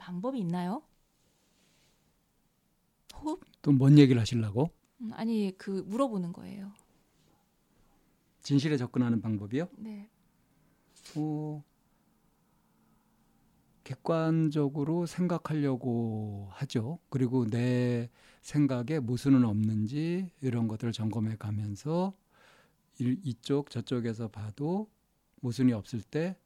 방법이 0.00 0.38
있나요? 0.40 0.82
호흡? 3.14 3.40
또 3.62 3.72
뭔 3.72 3.98
얘기를 3.98 4.20
하시려고? 4.20 4.70
음, 5.00 5.12
아니 5.14 5.52
그 5.58 5.82
물어보는 5.86 6.32
거예요. 6.32 6.72
진실에 8.42 8.76
접근하는 8.76 9.20
방법이요? 9.20 9.68
네. 9.76 10.08
어, 11.16 11.62
객관적으로 13.84 15.06
생각하려고 15.06 16.48
하죠. 16.52 16.98
그리고 17.08 17.46
내 17.46 18.08
생각에 18.42 19.00
모순은 19.00 19.44
없는지 19.44 20.30
이런 20.40 20.68
것들을 20.68 20.92
점검해 20.92 21.36
가면서 21.36 22.14
이쪽 22.98 23.70
저쪽에서 23.70 24.28
봐도 24.28 24.88
모순이 25.40 25.72
없을 25.72 26.02
때 26.02 26.36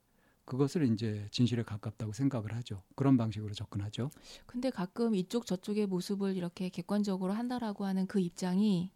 그것을 0.44 0.90
이제 0.92 1.26
진실에 1.30 1.62
가깝다고 1.62 2.12
생각을 2.12 2.54
하죠. 2.56 2.82
그런 2.94 3.16
방식으로 3.16 3.54
접근하죠. 3.54 4.10
근데 4.46 4.70
가끔 4.70 5.14
이쪽 5.14 5.46
저쪽의 5.46 5.86
모습을 5.86 6.36
이렇게 6.36 6.68
객관적으로 6.68 7.32
한다라고 7.32 7.84
하는 7.84 8.06
그 8.06 8.20
입장이 8.20 8.90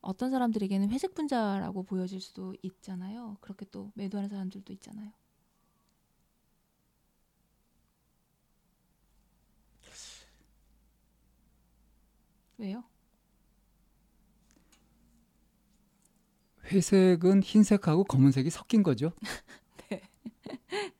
어떤 0.00 0.30
사람들에게는 0.30 0.90
회색 0.90 1.14
분자라고 1.14 1.82
보여질 1.82 2.20
수도 2.20 2.54
있잖아요. 2.62 3.38
그렇게 3.40 3.66
또 3.70 3.90
매도하는 3.94 4.28
사람들도 4.28 4.72
있잖아요. 4.74 5.12
왜요? 12.58 12.84
회색은 16.64 17.42
흰색하고 17.42 18.04
검은색이 18.04 18.50
섞인 18.50 18.82
거죠. 18.82 19.12
네. 20.48 20.58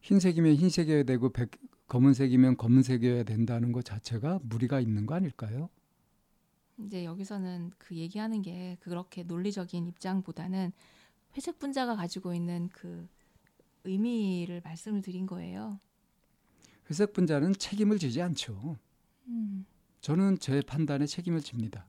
흰색이면 0.00 0.54
흰색이어야 0.56 1.02
되고 1.04 1.30
백, 1.30 1.50
검은색이면 1.86 2.56
검은색이어야 2.56 3.24
된다는 3.24 3.72
것 3.72 3.84
자체가 3.84 4.40
무리가 4.42 4.80
있는 4.80 5.06
거 5.06 5.14
아닐까요? 5.14 5.68
이제 6.78 7.04
여기서는 7.04 7.72
그 7.78 7.94
얘기하는 7.94 8.42
게 8.42 8.76
그렇게 8.80 9.22
논리적인 9.22 9.86
입장보다는 9.86 10.72
회색 11.36 11.58
분자가 11.58 11.96
가지고 11.96 12.34
있는 12.34 12.68
그 12.72 13.08
의미를 13.84 14.60
말씀을 14.62 15.02
드린 15.02 15.26
거예요. 15.26 15.78
회색 16.88 17.12
분자는 17.12 17.54
책임을 17.54 17.98
지지 17.98 18.20
않죠. 18.22 18.78
음. 19.28 19.64
저는 20.00 20.38
제 20.38 20.60
판단에 20.62 21.06
책임을 21.06 21.40
집니다. 21.40 21.86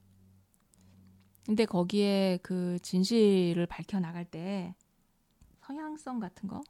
근데 1.46 1.66
거기에 1.66 2.40
그 2.42 2.78
진실을 2.82 3.66
밝혀 3.66 4.00
나갈 4.00 4.26
때 4.26 4.76
성향성 5.62 6.20
같은 6.20 6.48
거, 6.48 6.62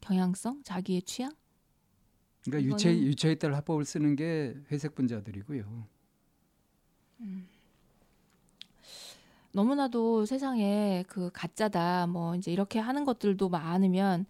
경향성, 0.00 0.62
자기의 0.62 1.02
취향? 1.02 1.32
그러니까 2.44 2.72
유체 2.72 2.96
유체에 2.96 3.34
따라 3.36 3.56
합법을 3.58 3.84
쓰는 3.84 4.16
게 4.16 4.54
회색 4.70 4.94
분자들이고요. 4.94 5.86
음. 7.20 7.48
너무나도 9.52 10.26
세상에 10.26 11.04
그 11.08 11.30
가짜다 11.32 12.06
뭐 12.08 12.36
이제 12.36 12.52
이렇게 12.52 12.78
하는 12.78 13.04
것들도 13.04 13.48
많으면 13.48 14.26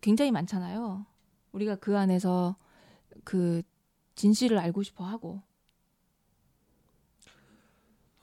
굉장히 0.00 0.32
많잖아요. 0.32 1.06
우리가 1.52 1.76
그 1.76 1.96
안에서 1.96 2.56
그 3.24 3.62
진실을 4.16 4.58
알고 4.58 4.82
싶어 4.82 5.04
하고. 5.04 5.40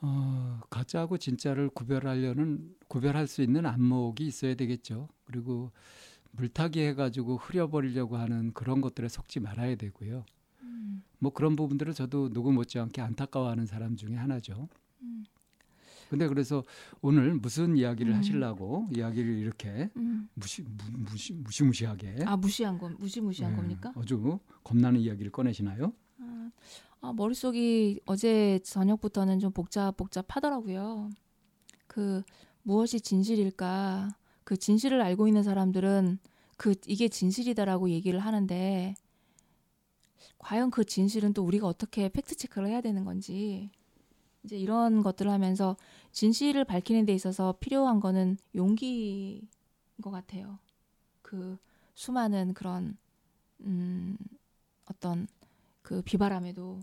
어, 0.06 0.60
가짜하고 0.68 1.16
진짜를 1.16 1.70
구별하려는 1.70 2.74
구별할 2.88 3.26
수 3.26 3.40
있는 3.40 3.64
안목이 3.64 4.26
있어야 4.26 4.54
되겠죠. 4.54 5.08
그리고 5.24 5.72
물타기 6.32 6.80
해가지고 6.80 7.38
흐려버리려고 7.38 8.18
하는 8.18 8.52
그런 8.52 8.82
것들에 8.82 9.08
속지 9.08 9.40
말아야 9.40 9.76
되고요. 9.76 10.26
음. 10.62 11.02
뭐 11.18 11.32
그런 11.32 11.56
부분들을 11.56 11.94
저도 11.94 12.30
누구 12.34 12.52
못지않게 12.52 13.00
안타까워하는 13.00 13.64
사람 13.64 13.96
중에 13.96 14.14
하나죠. 14.14 14.68
음. 15.02 15.24
근데 16.10 16.28
그래서 16.28 16.62
오늘 17.00 17.34
무슨 17.34 17.76
이야기를 17.78 18.12
음. 18.12 18.18
하시려고 18.18 18.86
이야기를 18.94 19.38
이렇게 19.38 19.88
음. 19.96 20.28
무시 20.34 20.62
무, 20.62 21.16
시 21.16 21.32
무시무시하게 21.32 22.24
아 22.26 22.36
무시한 22.36 22.78
거 22.78 22.90
무시무시한 22.90 23.52
네, 23.52 23.56
겁니까? 23.56 23.92
아주 23.96 24.38
겁나는 24.62 25.00
이야기를 25.00 25.32
꺼내시나요? 25.32 25.94
아, 26.20 26.50
아, 27.04 27.12
머릿속이 27.12 28.00
어제 28.06 28.58
저녁부터는 28.60 29.38
좀 29.38 29.52
복잡 29.52 29.94
복잡하더라고요. 29.94 31.10
그 31.86 32.22
무엇이 32.62 32.98
진실일까? 32.98 34.16
그 34.42 34.56
진실을 34.56 35.02
알고 35.02 35.28
있는 35.28 35.42
사람들은 35.42 36.18
그 36.56 36.74
이게 36.86 37.08
진실이다라고 37.08 37.90
얘기를 37.90 38.20
하는데 38.20 38.94
과연 40.38 40.70
그 40.70 40.86
진실은 40.86 41.34
또 41.34 41.42
우리가 41.44 41.66
어떻게 41.66 42.08
팩트 42.08 42.36
체크를 42.36 42.68
해야 42.68 42.80
되는 42.80 43.04
건지 43.04 43.68
이제 44.42 44.56
이런 44.56 45.02
것들을 45.02 45.30
하면서 45.30 45.76
진실을 46.12 46.64
밝히는 46.64 47.04
데 47.04 47.12
있어서 47.12 47.54
필요한 47.60 48.00
거는 48.00 48.38
용기인 48.54 49.46
것 50.00 50.10
같아요. 50.10 50.58
그 51.20 51.58
수많은 51.94 52.54
그런 52.54 52.96
음 53.60 54.16
어떤 54.86 55.26
그 55.82 56.00
비바람에도 56.00 56.80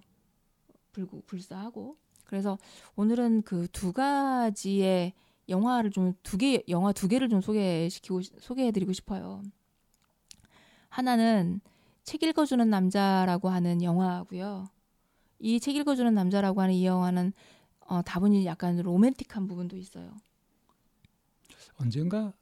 불구 0.91 1.22
불사하고 1.25 1.97
그래서 2.25 2.57
오늘은 2.96 3.41
그 3.44 3.68
두 3.72 3.91
가지의 3.94 5.13
영화를 5.50 5.91
좀 5.91 6.13
두 6.24 6.38
개 6.38 6.63
영화 6.69 6.91
두 6.94 7.07
개를 7.07 7.29
좀 7.29 7.41
소개시키고 7.41 8.22
소개해드리고 8.22 8.94
싶어요. 8.94 9.41
하나는 10.90 11.62
책 12.03 12.24
읽어주는 12.24 12.69
남자라고 12.69 13.50
하는 13.50 13.81
영화고요. 13.81 14.69
이 15.40 15.59
책 15.59 15.75
읽어주는 15.75 16.13
남자라고 16.13 16.62
하는 16.62 16.74
이 16.75 16.85
영화는 16.85 17.34
어, 17.88 18.01
다분히 18.03 18.46
약간 18.46 18.78
로맨틱한 18.78 19.47
부분도 19.47 19.75
있어요. 19.78 20.16
언젠가 21.78 22.34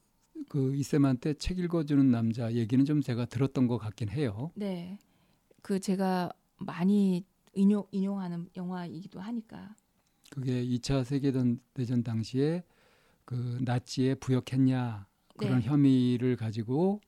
그 0.47 0.75
이쌤한테 0.75 1.35
책 1.35 1.59
읽어주는 1.59 2.11
남자 2.11 2.53
얘기는 2.53 2.83
좀 2.85 3.01
제가 3.01 3.25
들었던 3.25 3.67
것 3.67 3.77
같긴 3.77 4.09
해요. 4.09 4.51
네, 4.55 4.97
그 5.61 5.79
제가 5.79 6.31
많이 6.57 7.25
인용 7.59 7.85
인용하는 7.91 8.49
영화이기도 8.55 9.19
하니까. 9.19 9.75
그게 10.31 10.63
2차 10.65 11.03
세계대전 11.03 12.03
당시에 12.03 12.63
그 13.25 13.59
나치에 13.61 14.15
부역했냐 14.15 15.07
그런 15.37 15.59
네. 15.59 15.65
혐의를 15.65 16.35
가지고 16.35 17.01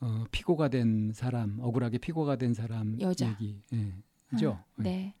어, 0.00 0.24
피고가 0.30 0.68
된 0.68 1.12
사람 1.12 1.58
억울하게 1.60 1.98
피고가 1.98 2.36
된 2.36 2.54
사람 2.54 2.98
여자. 3.00 3.28
얘기. 3.30 3.60
예. 3.72 3.94
그죠? 4.28 4.58
아, 4.78 4.82
네. 4.82 5.14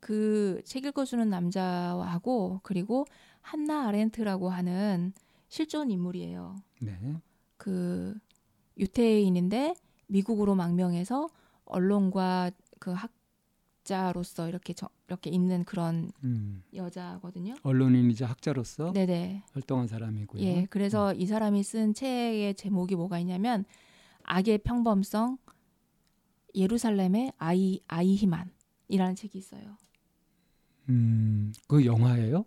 그책 0.00 0.84
읽어주는 0.86 1.28
남자하고 1.28 2.60
그리고 2.62 3.06
한나 3.42 3.88
아렌트라고 3.88 4.48
하는 4.48 5.12
실존 5.48 5.90
인물이에요. 5.90 6.56
네. 6.80 7.16
그 7.56 8.14
유태인인데 8.78 9.74
미국으로 10.06 10.54
망명해서 10.54 11.28
언론과 11.64 12.50
그 12.78 12.92
학 12.92 13.10
자로서 13.90 14.48
이렇게 14.48 14.72
저, 14.72 14.88
이렇게 15.08 15.30
있는 15.30 15.64
그런 15.64 16.12
음. 16.22 16.62
여자거든요. 16.72 17.56
언론인이자 17.64 18.26
학자로서 18.26 18.92
네네. 18.92 19.42
활동한 19.52 19.88
사람이고요. 19.88 20.40
예, 20.40 20.66
그래서 20.70 21.10
음. 21.10 21.20
이 21.20 21.26
사람이 21.26 21.60
쓴 21.64 21.92
책의 21.92 22.54
제목이 22.54 22.94
뭐가 22.94 23.18
있냐면 23.18 23.64
악의 24.22 24.58
평범성 24.58 25.38
예루살렘의 26.54 27.32
아이 27.36 27.80
아이히만이라는 27.88 29.16
책이 29.16 29.36
있어요. 29.36 29.76
음, 30.88 31.52
그 31.66 31.84
영화예요? 31.84 32.44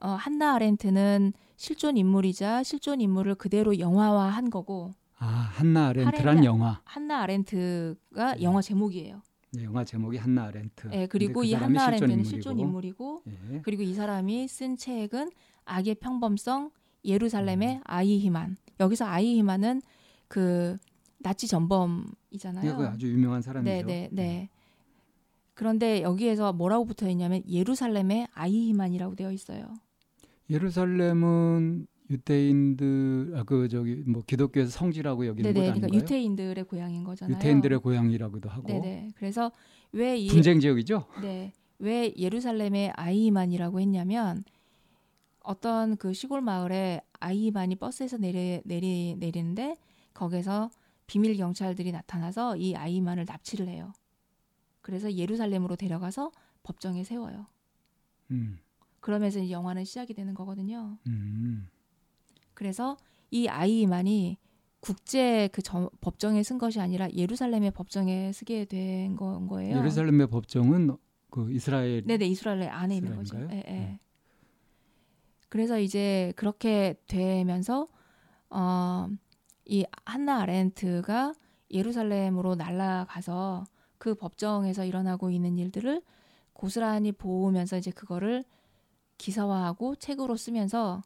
어, 0.00 0.08
한나 0.08 0.54
아렌트는 0.54 1.34
실존 1.56 1.98
인물이자 1.98 2.62
실존 2.62 3.02
인물을 3.02 3.34
그대로 3.34 3.78
영화화한 3.78 4.48
거고. 4.48 4.94
아, 5.18 5.26
한나 5.26 5.88
아렌트란 5.88 6.42
영화. 6.46 6.80
한나 6.86 7.20
아렌트가 7.20 8.36
네. 8.36 8.42
영화 8.42 8.62
제목이에요. 8.62 9.20
네, 9.56 9.64
영화 9.64 9.84
제목이 9.84 10.16
한나 10.18 10.44
아렌트. 10.44 10.88
네, 10.88 11.06
그리고 11.06 11.40
그 11.40 11.46
이 11.46 11.54
한나 11.54 11.86
아렌트는 11.86 12.24
실존 12.24 12.58
인물이고, 12.58 13.22
네. 13.24 13.60
그리고 13.62 13.82
이 13.82 13.94
사람이 13.94 14.48
쓴 14.48 14.76
책은 14.76 15.30
악의 15.64 15.96
평범성 15.96 16.70
예루살렘의 17.04 17.76
음. 17.76 17.80
아이히만. 17.84 18.56
여기서 18.80 19.04
아이히만은 19.06 19.82
그 20.28 20.76
나치 21.18 21.46
전범이잖아요. 21.46 22.78
네, 22.78 22.86
아주 22.86 23.08
유명한 23.08 23.40
사람이죠. 23.42 23.70
네, 23.70 23.82
네, 23.82 24.08
네. 24.12 24.48
그런데 25.54 26.02
여기에서 26.02 26.52
뭐라고 26.52 26.84
붙어 26.84 27.08
있냐면 27.08 27.42
예루살렘의 27.48 28.26
아이히만이라고 28.34 29.14
되어 29.14 29.30
있어요. 29.32 29.66
예루살렘은 30.50 31.86
유태인들 32.10 33.32
아 33.36 33.44
그 33.44 33.68
저기 33.68 33.96
뭐 34.06 34.22
기독교에서 34.26 34.70
성지라고 34.70 35.26
여기는 35.26 35.52
네네, 35.52 35.66
곳 35.66 35.74
그러니까 35.74 35.98
유태인들의 35.98 36.64
고향인 36.64 37.04
거잖아요. 37.04 37.36
유태인들의 37.36 37.78
고향이라고도 37.80 38.48
하고. 38.48 38.66
네네. 38.66 39.10
그래서 39.16 39.50
왜 39.92 40.16
이, 40.16 40.28
분쟁 40.28 40.60
지역이죠? 40.60 41.06
네. 41.22 41.52
왜 41.78 42.12
예루살렘의 42.16 42.90
아이히만이라고 42.96 43.80
했냐면 43.80 44.44
어떤 45.40 45.96
그 45.96 46.12
시골 46.12 46.40
마을에 46.40 47.00
아이만이 47.20 47.76
버스에서 47.76 48.16
내리 48.18 48.60
내리 48.64 49.16
내리는데 49.18 49.76
거기서 50.14 50.70
비밀 51.06 51.36
경찰들이 51.36 51.92
나타나서 51.92 52.56
이 52.56 52.74
아이만을 52.74 53.24
납치를 53.26 53.68
해요. 53.68 53.92
그래서 54.80 55.12
예루살렘으로 55.12 55.76
데려가서 55.76 56.30
법정에 56.62 57.04
세워요. 57.04 57.46
음. 58.30 58.58
그러면서 59.00 59.38
이 59.38 59.50
영화는 59.50 59.84
시작이 59.84 60.14
되는 60.14 60.34
거거든요. 60.34 60.96
음. 61.06 61.68
그래서 62.54 62.96
이 63.30 63.48
아이만이 63.48 64.38
국제 64.80 65.48
그 65.52 65.62
저, 65.62 65.90
법정에 66.00 66.42
쓴 66.42 66.58
것이 66.58 66.80
아니라 66.80 67.10
예루살렘의 67.10 67.70
법정에 67.70 68.32
쓰게 68.32 68.66
된 68.66 69.16
거, 69.16 69.44
거예요. 69.46 69.78
예루살렘의 69.78 70.28
법정은 70.28 70.96
그 71.30 71.50
이스라엘 71.52 72.04
네네 72.04 72.26
이스라엘 72.26 72.62
안에 72.68 72.96
있는 72.96 73.16
거죠. 73.16 73.38
예, 73.50 73.56
예. 73.56 73.72
네. 73.72 74.00
그래서 75.48 75.78
이제 75.78 76.32
그렇게 76.36 76.96
되면서 77.06 77.88
어, 78.50 79.08
이 79.64 79.84
한나 80.04 80.40
아렌트가 80.42 81.32
예루살렘으로 81.70 82.54
날아가서 82.54 83.64
그 83.98 84.14
법정에서 84.14 84.84
일어나고 84.84 85.30
있는 85.30 85.58
일들을 85.58 86.02
고스란히 86.52 87.12
보면서 87.12 87.76
이제 87.78 87.90
그거를 87.90 88.44
기사화하고 89.18 89.96
책으로 89.96 90.36
쓰면서 90.36 91.02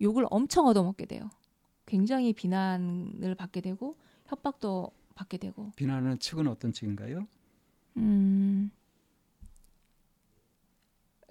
욕을 0.00 0.26
엄청 0.30 0.66
얻어먹게 0.66 1.06
돼요. 1.06 1.30
굉장히 1.86 2.32
비난을 2.32 3.34
받게 3.36 3.60
되고 3.60 3.96
협박도 4.26 4.90
받게 5.14 5.38
되고. 5.38 5.72
비난하는 5.76 6.18
측은 6.18 6.46
어떤 6.48 6.72
측인가요? 6.72 7.26
음, 7.96 8.70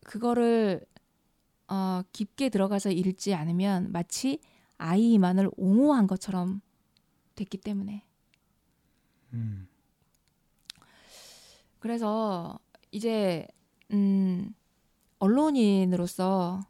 그거를 0.06 0.86
어, 1.68 2.02
깊게 2.12 2.50
들어가서 2.50 2.92
읽지 2.92 3.34
않으면 3.34 3.92
마치 3.92 4.40
아이만을 4.78 5.50
옹호한 5.58 6.08
것처럼 6.08 6.62
됐기 7.36 7.58
때문에. 7.58 8.06
음. 9.34 9.68
그래서 11.80 12.60
이제 12.92 13.48
음, 13.92 14.54
언론인으로서 15.20 16.62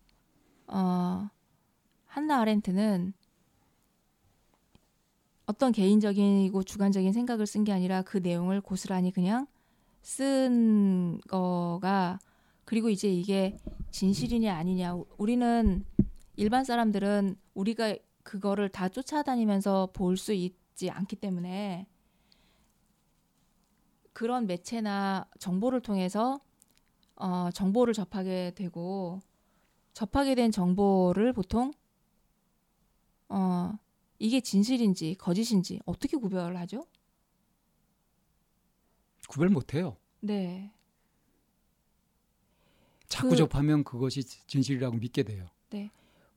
어, 0.67 1.29
한나 2.15 2.39
아렌트는 2.39 3.11
어떤 5.47 5.73
개인적이고 5.73 6.63
주관적인 6.63 7.11
생각을 7.11 7.45
쓴 7.45 7.65
게 7.65 7.73
아니라 7.73 8.03
그 8.03 8.19
내용을 8.19 8.61
고스란히 8.61 9.11
그냥 9.11 9.47
쓴 10.01 11.19
거가 11.27 12.19
그리고 12.63 12.89
이제 12.89 13.09
이게 13.11 13.57
진실이냐 13.91 14.55
아니냐. 14.55 14.95
우리는 15.17 15.83
일반 16.37 16.63
사람들은 16.63 17.35
우리가 17.53 17.97
그거를 18.23 18.69
다 18.69 18.87
쫓아다니면서 18.87 19.89
볼 19.91 20.15
수 20.15 20.31
있지 20.31 20.89
않기 20.89 21.17
때문에 21.17 21.85
그런 24.13 24.47
매체나 24.47 25.27
정보를 25.37 25.81
통해서 25.81 26.39
어, 27.17 27.49
정보를 27.53 27.93
접하게 27.93 28.53
되고 28.55 29.19
접하게 29.91 30.35
된 30.35 30.51
정보를 30.51 31.33
보통 31.33 31.73
어, 33.29 33.73
이게 34.19 34.39
진실인지 34.41 35.15
거짓인지 35.15 35.79
어떻게 35.85 36.17
구별하죠? 36.17 36.85
구별 39.27 39.49
못해요. 39.49 39.97
네. 40.21 40.71
자꾸 43.07 43.29
그- 43.29 43.35
접하면 43.35 43.83
그것이 43.83 44.23
진실이라고 44.23 44.97
믿게 44.97 45.23
돼요. 45.23 45.47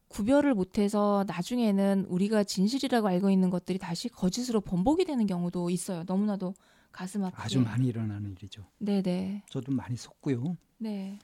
구별을 0.09 0.55
못해서 0.55 1.23
나중에는 1.29 2.07
우리가 2.09 2.43
진실이라고 2.43 3.07
알고 3.09 3.29
있는 3.29 3.51
것들이 3.51 3.79
다시 3.79 4.09
거짓으로 4.09 4.63
번복이 4.63 5.05
되는 5.05 5.27
경우도 5.27 5.69
있어요. 5.69 6.03
너무나도 6.07 6.55
가슴 6.91 7.25
아프게. 7.25 7.43
아주 7.43 7.61
많이 7.61 7.89
일어나는 7.89 8.33
일이죠. 8.33 8.65
네네. 8.79 9.43
저도 9.51 9.71
많이 9.71 9.99
속고요. 9.99 10.57
네. 10.79 11.19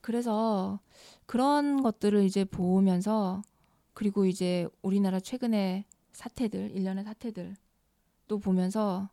그래서 0.00 0.80
그런 1.26 1.84
것들을 1.84 2.24
이제 2.24 2.44
보면서 2.44 3.42
그리고 3.96 4.26
이제 4.26 4.68
우리나라 4.82 5.18
최근의 5.18 5.86
사태들, 6.12 6.70
일련의 6.72 7.04
사태들 7.04 7.56
또 8.28 8.38
보면서 8.38 9.08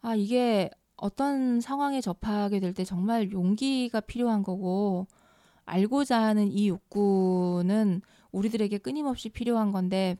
아, 0.00 0.16
이게 0.16 0.68
어떤 0.96 1.60
상황에 1.60 2.00
접하게 2.00 2.58
될 2.58 2.74
때 2.74 2.84
정말 2.84 3.30
용기가 3.30 4.00
필요한 4.00 4.42
거고 4.42 5.06
알고자 5.64 6.20
하는 6.20 6.50
이 6.50 6.70
욕구는 6.70 8.02
우리들에게 8.32 8.78
끊임없이 8.78 9.28
필요한 9.28 9.70
건데 9.70 10.16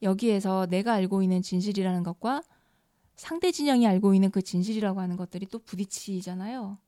여기에서 0.00 0.64
내가 0.64 0.94
알고 0.94 1.22
있는 1.22 1.42
진실이라는 1.42 2.02
것과 2.04 2.42
상대 3.16 3.52
진영이 3.52 3.86
알고 3.86 4.14
있는 4.14 4.30
그 4.30 4.40
진실이라고 4.40 4.98
하는 4.98 5.18
것들이 5.18 5.44
또 5.50 5.58
부딪히잖아요. 5.58 6.78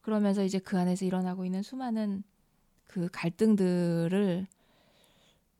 그러면서 0.00 0.42
이제 0.42 0.58
그 0.58 0.76
안에서 0.76 1.04
일어나고 1.04 1.44
있는 1.44 1.62
수많은 1.62 2.24
그 2.88 3.08
갈등들을 3.12 4.48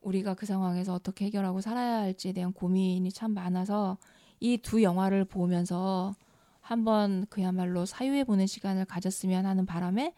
우리가 0.03 0.35
그 0.35 0.47
상황에서 0.47 0.95
어떻게 0.95 1.25
해결하고 1.27 1.61
살아야 1.61 2.01
할지에 2.01 2.33
대한 2.33 2.53
고민이 2.53 3.11
참 3.13 3.33
많아서 3.35 3.99
이 4.41 4.59
두 4.59 4.83
영화를 4.83 5.25
보면서 5.25 6.15
한번 6.61 7.27
그야말로 7.31 7.87
사유해 7.87 8.25
보는 8.25 8.47
시간을 8.47 8.85
가졌으면 8.85 9.47
하는 9.47 9.67
바람에 9.67 10.15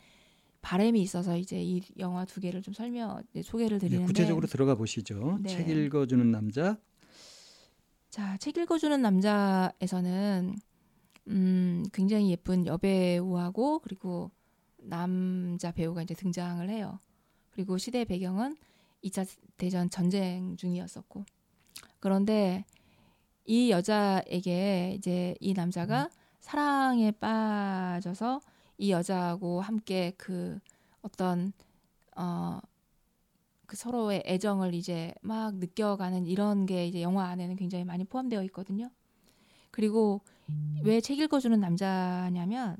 바람이 0.62 1.00
있어서 1.02 1.36
이제 1.36 1.62
이 1.62 1.82
영화 1.98 2.24
두 2.24 2.40
개를 2.40 2.62
좀 2.62 2.72
설명 2.72 3.22
소개를 3.42 3.78
네, 3.78 3.86
드리는데 3.88 4.06
구체적으로 4.06 4.46
들어가 4.46 4.74
보시죠. 4.74 5.38
네. 5.42 5.50
책 5.50 5.68
읽어주는 5.68 6.30
남자. 6.30 6.78
자, 8.08 8.36
책 8.38 8.56
읽어주는 8.56 9.00
남자에서는 9.02 10.54
음, 11.28 11.84
굉장히 11.92 12.30
예쁜 12.30 12.64
여배우하고 12.66 13.80
그리고 13.80 14.30
남자 14.78 15.70
배우가 15.70 16.02
이제 16.02 16.14
등장을 16.14 16.66
해요. 16.70 16.98
그리고 17.50 17.76
시대 17.76 18.04
배경은 18.04 18.56
2차 19.04 19.26
대전 19.56 19.90
전쟁 19.90 20.56
중이었었고. 20.56 21.24
그런데 22.00 22.64
이 23.44 23.70
여자에게 23.70 24.94
이제 24.96 25.34
이 25.40 25.52
남자가 25.52 26.10
사랑에 26.40 27.10
빠져서 27.12 28.40
이 28.78 28.90
여자하고 28.90 29.60
함께 29.60 30.12
그 30.16 30.58
어떤 31.02 31.52
어 32.16 32.60
그 33.66 33.76
서로의 33.76 34.22
애정을 34.26 34.74
이제 34.74 35.14
막 35.20 35.56
느껴가는 35.56 36.26
이런 36.26 36.66
게 36.66 36.86
이제 36.86 37.02
영화 37.02 37.26
안에는 37.28 37.56
굉장히 37.56 37.84
많이 37.84 38.04
포함되어 38.04 38.42
있거든요. 38.44 38.90
그리고 39.70 40.20
왜 40.84 41.00
책 41.00 41.18
읽어주는 41.18 41.58
남자냐면 41.58 42.76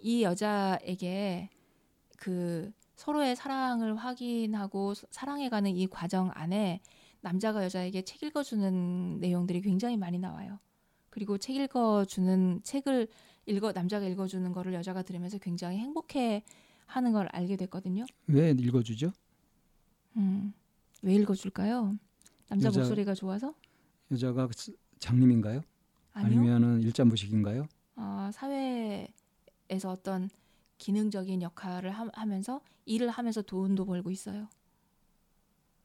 이 0.00 0.22
여자에게 0.22 1.50
그 2.16 2.72
서로의 3.00 3.34
사랑을 3.34 3.96
확인하고 3.96 4.92
사- 4.92 5.06
사랑해가는 5.10 5.74
이 5.74 5.86
과정 5.86 6.30
안에 6.34 6.82
남자가 7.22 7.64
여자에게 7.64 8.02
책 8.02 8.22
읽어주는 8.22 9.20
내용들이 9.20 9.62
굉장히 9.62 9.96
많이 9.96 10.18
나와요. 10.18 10.58
그리고 11.08 11.38
책 11.38 11.56
읽어주는 11.56 12.60
책을 12.62 13.08
읽어 13.46 13.72
남자가 13.72 14.06
읽어주는 14.06 14.52
거를 14.52 14.74
여자가 14.74 15.00
들으면서 15.02 15.38
굉장히 15.38 15.78
행복해 15.78 16.44
하는 16.84 17.12
걸 17.12 17.26
알게 17.32 17.56
됐거든요. 17.56 18.04
왜 18.26 18.50
읽어주죠? 18.50 19.12
음, 20.18 20.52
왜 21.00 21.14
읽어줄까요? 21.14 21.94
남자 22.48 22.68
여자- 22.68 22.80
목소리가 22.80 23.14
좋아서? 23.14 23.54
여자가 24.10 24.46
스- 24.54 24.76
장님인가요? 24.98 25.62
아니요. 26.12 26.38
아니면은 26.38 26.82
일자무식인가요? 26.82 27.66
어, 27.96 28.30
사회에서 28.34 29.88
어떤 29.90 30.28
기능적인 30.80 31.42
역할을 31.42 31.90
함- 31.92 32.10
하면서 32.14 32.60
일을 32.86 33.10
하면서 33.10 33.42
돈도 33.42 33.84
벌고 33.84 34.10
있어요. 34.10 34.48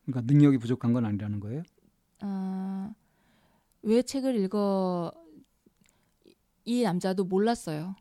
그러니까 0.06 0.34
능력이 0.34 0.58
부족한 0.58 0.94
건 0.94 1.06
아니라는 1.06 1.40
거예요. 1.42 1.62
어, 2.24 2.94
왜 3.84 4.02
책을 4.02 4.36
읽어 4.38 5.12
이 6.64 6.82
남자도 6.82 7.26
몰랐어요. 7.26 7.96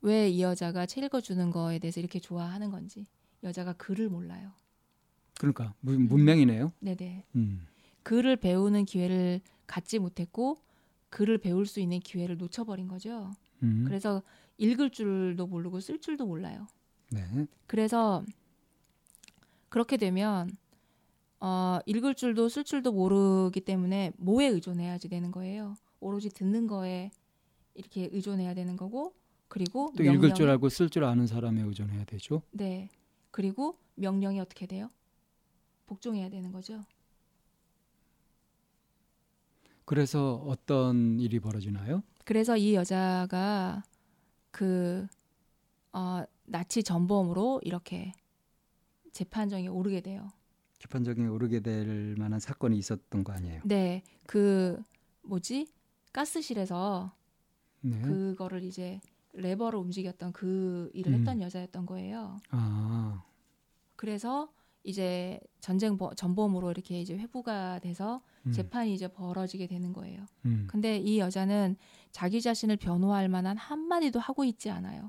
왜 0.00 0.28
이 0.30 0.42
여자가 0.42 0.86
책 0.86 1.04
읽어주는 1.04 1.50
거에 1.50 1.78
대해서 1.78 2.00
이렇게 2.00 2.18
좋아하는 2.18 2.70
건지 2.70 3.06
여자가 3.42 3.74
글을 3.74 4.08
몰라요. 4.08 4.52
그러니까 5.38 5.74
문- 5.80 6.06
문맹이네요. 6.08 6.72
네네. 6.80 7.26
음. 7.36 7.66
글을 8.04 8.36
배우는 8.36 8.84
기회를 8.84 9.40
갖지 9.66 9.98
못했고 9.98 10.58
글을 11.10 11.38
배울 11.38 11.66
수 11.66 11.80
있는 11.80 12.00
기회를 12.00 12.36
놓쳐버린 12.38 12.88
거죠. 12.88 13.30
음. 13.62 13.84
그래서 13.86 14.22
읽을 14.62 14.90
줄도 14.90 15.46
모르고 15.48 15.80
쓸 15.80 16.00
줄도 16.00 16.24
몰라요. 16.26 16.68
네. 17.10 17.20
그래서 17.66 18.24
그렇게 19.68 19.96
되면 19.96 20.48
어, 21.40 21.80
읽을 21.86 22.14
줄도 22.14 22.48
쓸 22.48 22.62
줄도 22.62 22.92
모르기 22.92 23.60
때문에 23.60 24.12
뭐에 24.18 24.46
의존해야지 24.46 25.08
되는 25.08 25.32
거예요. 25.32 25.74
오로지 25.98 26.28
듣는 26.28 26.68
거에 26.68 27.10
이렇게 27.74 28.08
의존해야 28.12 28.54
되는 28.54 28.76
거고 28.76 29.14
그리고 29.48 29.92
또 29.96 30.04
읽을 30.04 30.30
명령에- 30.30 30.34
줄 30.36 30.48
알고 30.48 30.68
쓸 30.68 30.88
줄 30.88 31.02
아는 31.04 31.26
사람에 31.26 31.62
의존해야 31.62 32.04
되죠. 32.04 32.42
네 32.52 32.88
그리고 33.32 33.76
명령이 33.96 34.38
어떻게 34.40 34.66
돼요? 34.66 34.88
복종해야 35.86 36.28
되는 36.30 36.52
거죠. 36.52 36.84
그래서 39.84 40.36
어떤 40.46 41.18
일이 41.18 41.40
벌어지나요? 41.40 42.02
그래서 42.24 42.56
이 42.56 42.74
여자가 42.74 43.82
그 44.52 45.06
어, 45.92 46.22
나치 46.44 46.84
전범으로 46.84 47.60
이렇게 47.64 48.12
재판정에 49.12 49.66
오르게 49.66 50.00
돼요. 50.00 50.30
재판정에 50.78 51.26
오르게 51.26 51.60
될 51.60 52.14
만한 52.18 52.38
사건이 52.38 52.76
있었던 52.78 53.24
거 53.24 53.32
아니에요? 53.32 53.62
네, 53.64 54.02
그 54.26 54.80
뭐지 55.22 55.68
가스실에서 56.12 57.12
네. 57.80 58.00
그거를 58.02 58.62
이제 58.62 59.00
레버를 59.32 59.78
움직였던 59.78 60.32
그 60.32 60.90
일을 60.92 61.12
음. 61.12 61.18
했던 61.18 61.40
여자였던 61.40 61.86
거예요. 61.86 62.38
아, 62.50 63.24
그래서 63.96 64.52
이제 64.84 65.38
전쟁 65.60 65.96
버- 65.96 66.14
전범으로 66.14 66.70
이렇게 66.70 67.00
이제 67.00 67.14
회부가 67.16 67.78
돼서 67.78 68.20
음, 68.46 68.52
재판이 68.52 68.92
이제 68.94 69.08
벌어지게 69.08 69.66
되는 69.68 69.92
거예요. 69.92 70.26
음. 70.44 70.66
근데 70.68 70.98
이 70.98 71.18
여자는 71.18 71.76
자기 72.10 72.40
자신을 72.40 72.76
변호할 72.76 73.28
만한 73.28 73.56
한마디도 73.56 74.18
하고 74.18 74.44
있지 74.44 74.70
않아요. 74.70 75.08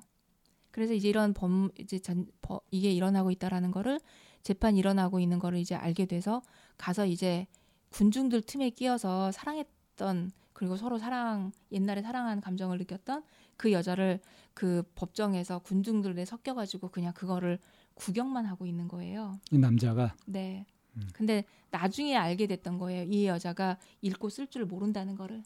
그래서 0.71 0.93
이제 0.93 1.07
이런 1.09 1.33
범 1.33 1.69
이제 1.79 1.99
전, 1.99 2.27
버, 2.41 2.61
이게 2.71 2.91
일어나고 2.91 3.31
있다라는 3.31 3.71
거를 3.71 3.99
재판 4.43 4.75
일어나고 4.75 5.19
있는 5.19 5.39
거를 5.39 5.59
이제 5.59 5.75
알게 5.75 6.05
돼서 6.05 6.41
가서 6.77 7.05
이제 7.05 7.47
군중들 7.89 8.41
틈에 8.41 8.69
끼어서 8.71 9.31
사랑했던 9.31 10.31
그리고 10.53 10.77
서로 10.77 10.97
사랑 10.97 11.51
옛날에 11.71 12.01
사랑한 12.01 12.41
감정을 12.41 12.77
느꼈던 12.79 13.23
그 13.57 13.71
여자를 13.71 14.19
그 14.53 14.83
법정에서 14.95 15.59
군중들에 15.59 16.25
섞여가지고 16.25 16.89
그냥 16.89 17.13
그거를 17.13 17.59
구경만 17.95 18.45
하고 18.45 18.65
있는 18.65 18.87
거예요. 18.87 19.39
이 19.51 19.57
남자가 19.57 20.15
네. 20.25 20.65
음. 20.95 21.07
근데 21.13 21.43
나중에 21.71 22.15
알게 22.15 22.47
됐던 22.47 22.77
거예요. 22.77 23.03
이 23.03 23.25
여자가 23.25 23.77
읽고 24.01 24.29
쓸 24.29 24.47
줄 24.47 24.65
모른다는 24.65 25.15
거를. 25.15 25.43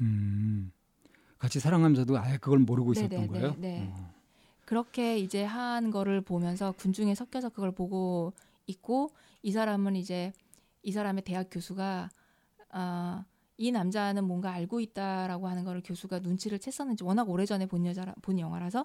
음, 0.00 0.70
같이 1.38 1.60
사랑하면서도 1.60 2.18
아예 2.18 2.36
그걸 2.36 2.58
모르고 2.60 2.94
네, 2.94 3.00
있었던 3.00 3.20
네, 3.20 3.26
거예요. 3.26 3.54
네, 3.58 3.80
네. 3.80 3.92
어. 3.92 4.14
그렇게 4.64 5.18
이제 5.18 5.44
한 5.44 5.90
거를 5.90 6.20
보면서 6.20 6.72
군중에 6.72 7.14
섞여서 7.14 7.48
그걸 7.48 7.72
보고 7.72 8.34
있고 8.66 9.10
이 9.42 9.50
사람은 9.50 9.96
이제 9.96 10.32
이 10.82 10.92
사람의 10.92 11.22
대학 11.24 11.48
교수가 11.50 12.10
아, 12.70 13.24
이 13.56 13.72
남자는 13.72 14.24
뭔가 14.24 14.52
알고 14.52 14.80
있다라고 14.80 15.48
하는 15.48 15.64
거를 15.64 15.82
교수가 15.82 16.18
눈치를 16.20 16.58
챘었는지 16.58 17.04
워낙 17.04 17.28
오래전에 17.30 17.66
본 17.66 17.86
여자라 17.86 18.14
본 18.20 18.38
영화라서 18.38 18.84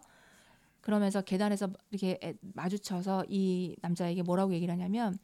그러면서 0.83 1.21
계단에서 1.21 1.69
이렇게 1.91 2.19
애- 2.21 2.35
마주쳐서 2.41 3.25
이 3.29 3.75
남자에게 3.81 4.21
뭐라고 4.21 4.53
얘기를 4.53 4.71
하냐면 4.71 5.17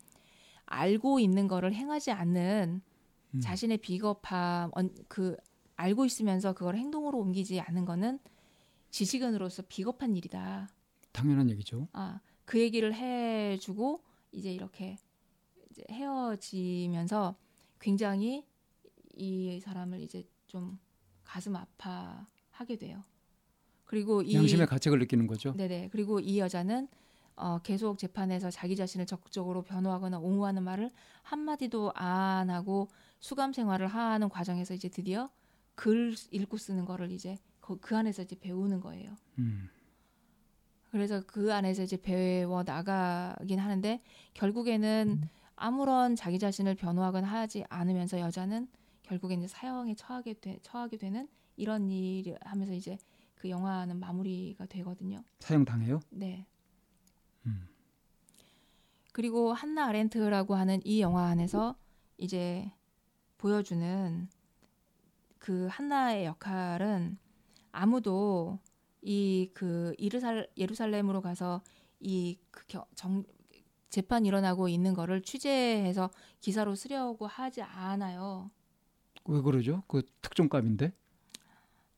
알고 0.66 1.20
있는 1.20 1.48
거를 1.48 1.74
행하지 1.74 2.12
않는 2.12 2.82
음. 3.36 3.40
자신의 3.42 3.80
비겁함 3.80 4.72
언- 4.74 4.96
그 5.10 5.36
알고 5.76 6.06
있으면서 6.06 6.54
그걸 6.54 6.78
행동으로 6.78 7.20
옮기지 7.20 7.60
않는 7.60 7.84
거는 7.86 8.20
지식인으로서 8.90 9.64
비겁한 9.68 10.16
일이다. 10.16 10.70
당연한 11.12 11.50
얘기죠. 11.52 11.88
아, 11.92 12.22
그 12.46 12.60
얘기를 12.60 12.94
해 12.94 13.58
주고 13.58 14.02
이제 14.32 14.52
이렇게 14.54 14.96
이제 15.72 15.84
헤어지면서 15.92 17.36
굉장히 17.80 18.46
이 19.16 19.60
사람을 19.60 20.00
이제 20.02 20.24
좀 20.48 20.80
가슴 21.26 21.56
아파하게 21.56 22.78
돼요. 22.78 23.04
그리고 23.90 24.22
이 24.22 24.36
양심의 24.36 24.68
가책을 24.68 25.00
느끼는 25.00 25.26
거죠. 25.26 25.52
네네 25.58 25.90
그리고 25.92 26.20
이 26.20 26.38
여자는 26.38 26.88
어, 27.36 27.58
계속 27.64 27.98
재판에서 27.98 28.52
자기 28.52 28.76
자신을 28.76 29.08
적극적으로 29.08 29.64
변호하거나 29.64 30.20
옹호하는 30.20 30.62
말을 30.62 30.92
한 31.24 31.40
마디도 31.40 31.94
안 31.96 32.52
하고 32.52 32.88
수감 33.20 33.52
생활을 33.52 33.88
하는 33.88 34.30
과정에서 34.30 34.76
이제 34.76 34.90
드디어 34.90 35.32
글 35.74 36.14
읽고 36.30 36.58
쓰는 36.58 36.86
거를 36.86 37.12
이제 37.12 37.40
그, 37.60 37.80
그 37.80 37.98
안에서 37.98 38.22
이제 38.22 38.36
배우는 38.40 38.80
거예요. 38.80 39.16
음. 39.40 39.70
그래서 40.92 41.24
그 41.26 41.52
안에서 41.52 41.82
이제 41.82 41.98
배워 41.98 42.62
나가긴 42.62 43.58
하는데 43.58 44.04
결국에는 44.36 45.28
아무런 45.56 46.16
자기 46.16 46.38
자신을 46.38 46.76
변호하거나 46.76 47.26
하지 47.26 47.66
않으면서 47.70 48.20
여자는 48.20 48.68
결국엔 49.02 49.40
이제 49.40 49.48
사형에 49.48 49.96
처하게 49.96 50.36
돼 50.36 50.60
처하게 50.62 50.98
되는 50.98 51.28
이런 51.56 51.90
일을 51.90 52.38
하면서 52.42 52.74
이제 52.74 53.00
그 53.40 53.50
영화는 53.50 54.00
마무리가 54.00 54.66
되거든요. 54.68 55.24
사형 55.40 55.66
당해요? 55.66 56.02
네. 56.12 56.46
음. 57.48 57.68
그리고 59.14 59.54
한나 59.54 59.88
아렌트라고 59.88 60.56
하는 60.56 60.82
이 60.86 61.02
영화 61.02 61.26
안에서 61.28 61.76
이제 62.18 62.72
보여주는 63.40 64.30
그 65.40 65.68
한나의 65.72 66.26
역할은 66.26 67.18
아무도 67.72 68.60
이 69.02 69.50
그 69.54 69.96
이르살 69.98 70.50
예루살렘으로 70.58 71.22
가서 71.22 71.62
이그 72.02 72.66
정 72.96 73.24
재판 73.90 74.26
일어나고 74.26 74.68
있는 74.68 74.94
거를 74.94 75.22
취재해서 75.22 76.12
기사로 76.42 76.76
쓰려고 76.76 77.26
하지 77.26 77.62
않아요. 77.62 78.52
왜 79.26 79.42
그러죠? 79.42 79.84
그 79.88 80.04
특종감인데. 80.22 80.92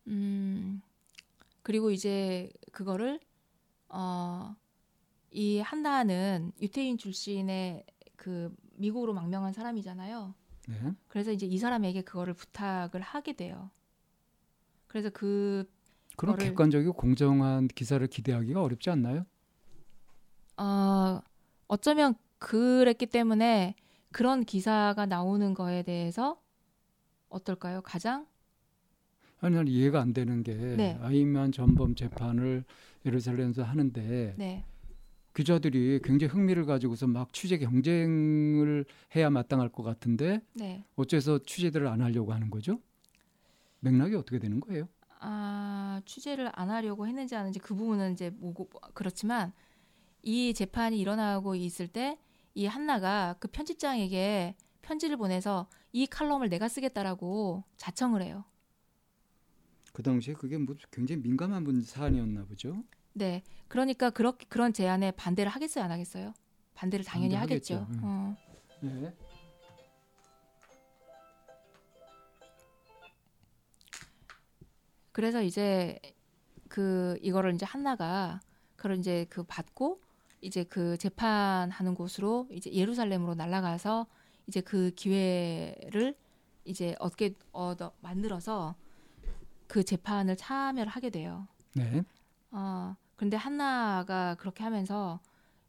음 0.07 0.81
그리고 1.63 1.91
이제 1.91 2.51
그거를 2.71 3.19
어 3.89 4.55
이 5.31 5.59
한나는 5.59 6.51
유태인 6.61 6.97
출신의 6.97 7.85
그 8.17 8.53
미국으로 8.75 9.13
망명한 9.13 9.53
사람이잖아요. 9.53 10.35
네. 10.67 10.93
그래서 11.07 11.31
이제 11.31 11.45
이 11.45 11.57
사람에게 11.57 12.01
그거를 12.01 12.33
부탁을 12.33 13.01
하게 13.01 13.33
돼요. 13.33 13.71
그래서 14.87 15.09
그 15.09 15.69
그런 16.17 16.35
객관적이고 16.37 16.93
공정한 16.93 17.67
기사를 17.69 18.05
기대하기가 18.05 18.61
어렵지 18.61 18.89
않나요? 18.89 19.25
어, 20.57 21.21
어쩌면 21.67 22.13
그랬기 22.37 23.05
때문에 23.07 23.75
그런 24.11 24.43
기사가 24.43 25.05
나오는 25.05 25.53
거에 25.53 25.83
대해서 25.83 26.41
어떨까요? 27.29 27.81
가장 27.81 28.27
아니 29.41 29.55
난 29.55 29.67
이해가 29.67 29.99
안 30.01 30.13
되는 30.13 30.43
게 30.43 30.53
네. 30.53 30.97
아이만 31.01 31.51
전범 31.51 31.95
재판을 31.95 32.63
예루살렘에서 33.05 33.63
하는데 33.63 34.35
네, 34.37 34.63
기자들이 35.33 35.99
굉장히 36.03 36.31
흥미를 36.31 36.65
가지고서 36.65 37.07
막 37.07 37.33
취재 37.33 37.57
경쟁을 37.57 38.85
해야 39.15 39.29
마땅할 39.29 39.69
것 39.69 39.83
같은데 39.83 40.41
네. 40.53 40.85
어째서 40.95 41.39
취재들을 41.39 41.87
안 41.87 42.01
하려고 42.01 42.33
하는 42.33 42.49
거죠? 42.49 42.79
맥락이 43.79 44.15
어떻게 44.15 44.37
되는 44.39 44.59
거예요? 44.59 44.87
아 45.19 46.01
취재를 46.05 46.49
안 46.53 46.69
하려고 46.69 47.07
했는지 47.07 47.35
안 47.35 47.41
했는지 47.41 47.59
그 47.59 47.75
부분은 47.75 48.13
이제 48.13 48.29
뭐고 48.29 48.69
그렇지만 48.93 49.51
이 50.23 50.53
재판이 50.53 50.99
일어나고 50.99 51.55
있을 51.55 51.87
때 51.87 52.17
이 52.53 52.65
한나가 52.65 53.35
그 53.39 53.47
편집장에게 53.47 54.55
편지를 54.81 55.17
보내서 55.17 55.67
이 55.93 56.05
칼럼을 56.05 56.49
내가 56.49 56.67
쓰겠다라고 56.67 57.63
자청을 57.77 58.21
해요. 58.21 58.43
그 59.91 60.03
당시에 60.03 60.33
그게 60.33 60.57
뭐 60.57 60.75
굉장히 60.91 61.21
민감한 61.21 61.63
분 61.63 61.81
사안이었나 61.81 62.45
보죠. 62.45 62.83
네, 63.13 63.43
그러니까 63.67 64.09
그렇게 64.09 64.45
그런 64.47 64.73
제안에 64.73 65.11
반대를 65.11 65.51
하겠어요, 65.51 65.83
안 65.83 65.91
하겠어요? 65.91 66.33
반대를 66.75 67.03
당연히. 67.05 67.35
하겠죠. 67.35 67.87
음. 67.89 67.99
어. 68.03 68.37
네. 68.81 69.13
그래서 75.11 75.43
이제 75.43 75.99
그 76.69 77.17
이거를 77.21 77.53
이제 77.53 77.65
한나가 77.65 78.39
그걸 78.77 78.97
이제 78.97 79.25
그 79.29 79.43
받고 79.43 79.99
이제 80.39 80.63
그 80.63 80.97
재판하는 80.97 81.93
곳으로 81.93 82.47
이제 82.51 82.71
예루살렘으로 82.73 83.35
날아가서 83.35 84.07
이제 84.47 84.61
그 84.61 84.91
기회를 84.95 86.15
이제 86.63 86.95
얻게 86.99 87.35
얻어 87.51 87.91
만들어서 88.01 88.75
그 89.71 89.85
재판을 89.85 90.35
참여를 90.35 90.91
하게 90.91 91.09
돼요. 91.09 91.47
네. 91.75 92.03
어, 92.51 92.93
근데 93.15 93.37
한나가 93.37 94.35
그렇게 94.35 94.65
하면서 94.65 95.21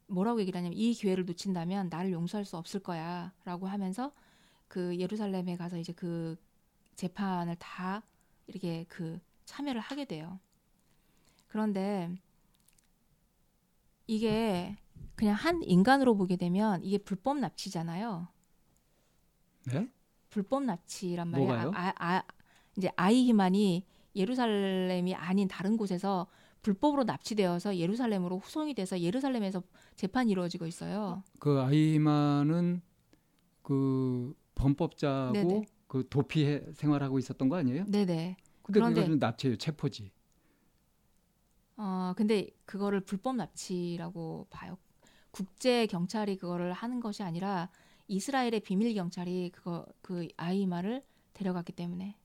뭐라고 0.07 0.41
얘기를 0.41 0.57
하냐면 0.57 0.77
이 0.77 0.93
기회를 0.93 1.23
놓친다면 1.23 1.87
나를 1.87 2.11
용서할 2.11 2.43
수 2.43 2.57
없을 2.57 2.81
거야라고 2.81 3.65
하면서 3.65 4.11
그 4.67 4.99
예루살렘에 4.99 5.55
가서 5.55 5.77
이제 5.77 5.93
그 5.93 6.35
재판을 6.97 7.55
다 7.55 8.03
이렇게 8.47 8.85
그 8.89 9.21
참여를 9.45 9.79
하게 9.79 10.03
돼요. 10.03 10.37
그런데 11.47 12.13
이게 14.05 14.75
그냥 15.15 15.35
한 15.35 15.63
인간으로 15.63 16.17
보게 16.17 16.35
되면 16.35 16.83
이게 16.83 16.97
불법 16.97 17.39
납치잖아요. 17.39 18.27
네? 19.67 19.89
불법 20.29 20.65
납치란 20.65 21.29
말이에요. 21.29 21.47
뭐가요? 21.47 21.71
아, 21.73 21.93
아, 21.97 22.23
이제 22.77 22.89
아이 22.95 23.25
희만이 23.25 23.85
예루살렘이 24.15 25.15
아닌 25.15 25.47
다른 25.47 25.77
곳에서 25.77 26.27
불법으로 26.61 27.03
납치되어서 27.03 27.77
예루살렘으로 27.77 28.39
후송이 28.39 28.73
돼서 28.73 28.99
예루살렘에서 28.99 29.61
재판이 29.95 30.31
이루어지고 30.31 30.65
있어요. 30.65 31.23
그 31.39 31.59
아이만은 31.59 32.81
그 33.61 34.33
범법자고 34.55 35.33
네네. 35.33 35.65
그 35.87 36.07
도피 36.09 36.45
해- 36.45 36.63
생활하고 36.73 37.19
있었던 37.19 37.49
거 37.49 37.57
아니에요? 37.57 37.85
네네. 37.85 38.37
근데 38.63 38.79
그런데- 38.79 39.07
납치예요, 39.15 39.57
체포지. 39.57 40.11
어 41.75 42.13
근데 42.15 42.49
그거를 42.65 43.01
불법 43.01 43.35
납치라고 43.35 44.47
봐요. 44.49 44.77
국제 45.31 45.85
경찰이 45.87 46.37
그거를 46.37 46.71
하는 46.71 46.99
것이 46.99 47.23
아니라 47.23 47.69
이스라엘의 48.07 48.59
비밀 48.61 48.93
경찰이 48.93 49.49
그거 49.51 49.85
그 50.01 50.27
아이마를 50.37 51.01
데려갔기 51.33 51.73
때문에 51.73 52.15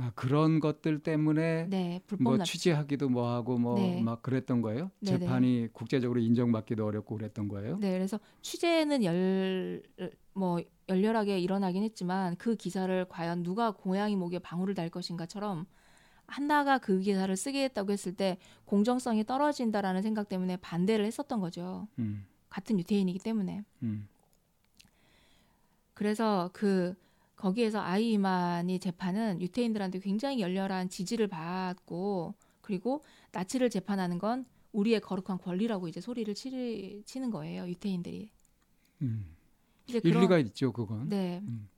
아 0.00 0.12
그런 0.14 0.60
것들 0.60 1.02
때문에 1.02 1.66
네 1.68 2.02
뭐 2.18 2.36
납치 2.36 2.52
취재하기도 2.54 3.08
뭐 3.08 3.32
하고 3.32 3.58
뭐 3.58 3.76
네. 3.76 4.00
막 4.02 4.22
그랬던 4.22 4.62
거예요. 4.62 4.90
네네. 5.00 5.18
재판이 5.20 5.68
국제적으로 5.72 6.20
인정받기도 6.20 6.84
어렵고 6.84 7.16
그랬던 7.16 7.48
거예요. 7.48 7.78
네, 7.78 7.92
그래서 7.92 8.18
취재는 8.42 9.04
열 9.04 9.82
뭐 10.32 10.60
열렬하게 10.88 11.38
일어나긴 11.38 11.82
했지만 11.82 12.36
그 12.36 12.56
기사를 12.56 13.04
과연 13.08 13.42
누가 13.42 13.72
고양이 13.72 14.16
목에 14.16 14.38
방울을 14.38 14.74
달 14.74 14.88
것인가처럼 14.88 15.66
한나가 16.26 16.78
그 16.78 17.00
기사를 17.00 17.34
쓰게 17.36 17.64
했다고 17.64 17.92
했을 17.92 18.14
때 18.14 18.38
공정성이 18.64 19.24
떨어진다라는 19.24 20.02
생각 20.02 20.28
때문에 20.28 20.56
반대를 20.56 21.04
했었던 21.04 21.40
거죠. 21.40 21.88
음, 21.98 22.24
같은 22.48 22.78
유태인이기 22.78 23.18
때문에. 23.18 23.62
음, 23.82 24.08
그래서 25.94 26.50
그 26.52 26.94
거기에서 27.40 27.80
아이만이 27.80 28.78
재판은 28.78 29.40
유태인들한테 29.40 30.00
굉장히 30.00 30.40
열렬한 30.40 30.90
지지를 30.90 31.26
받고 31.26 32.34
그리고 32.60 33.02
나치를 33.32 33.70
재판하는 33.70 34.18
건 34.18 34.44
우리의 34.72 35.00
거룩한 35.00 35.38
권리라고 35.38 35.88
이제 35.88 36.02
소리를 36.02 36.34
치, 36.34 37.02
치는 37.06 37.30
거예요 37.30 37.66
유태인들이. 37.66 38.30
음. 39.00 39.36
이제 39.88 40.02
일리가 40.04 40.38
있죠, 40.38 40.70
그건. 40.70 41.08
네. 41.08 41.40
음. 41.42 41.68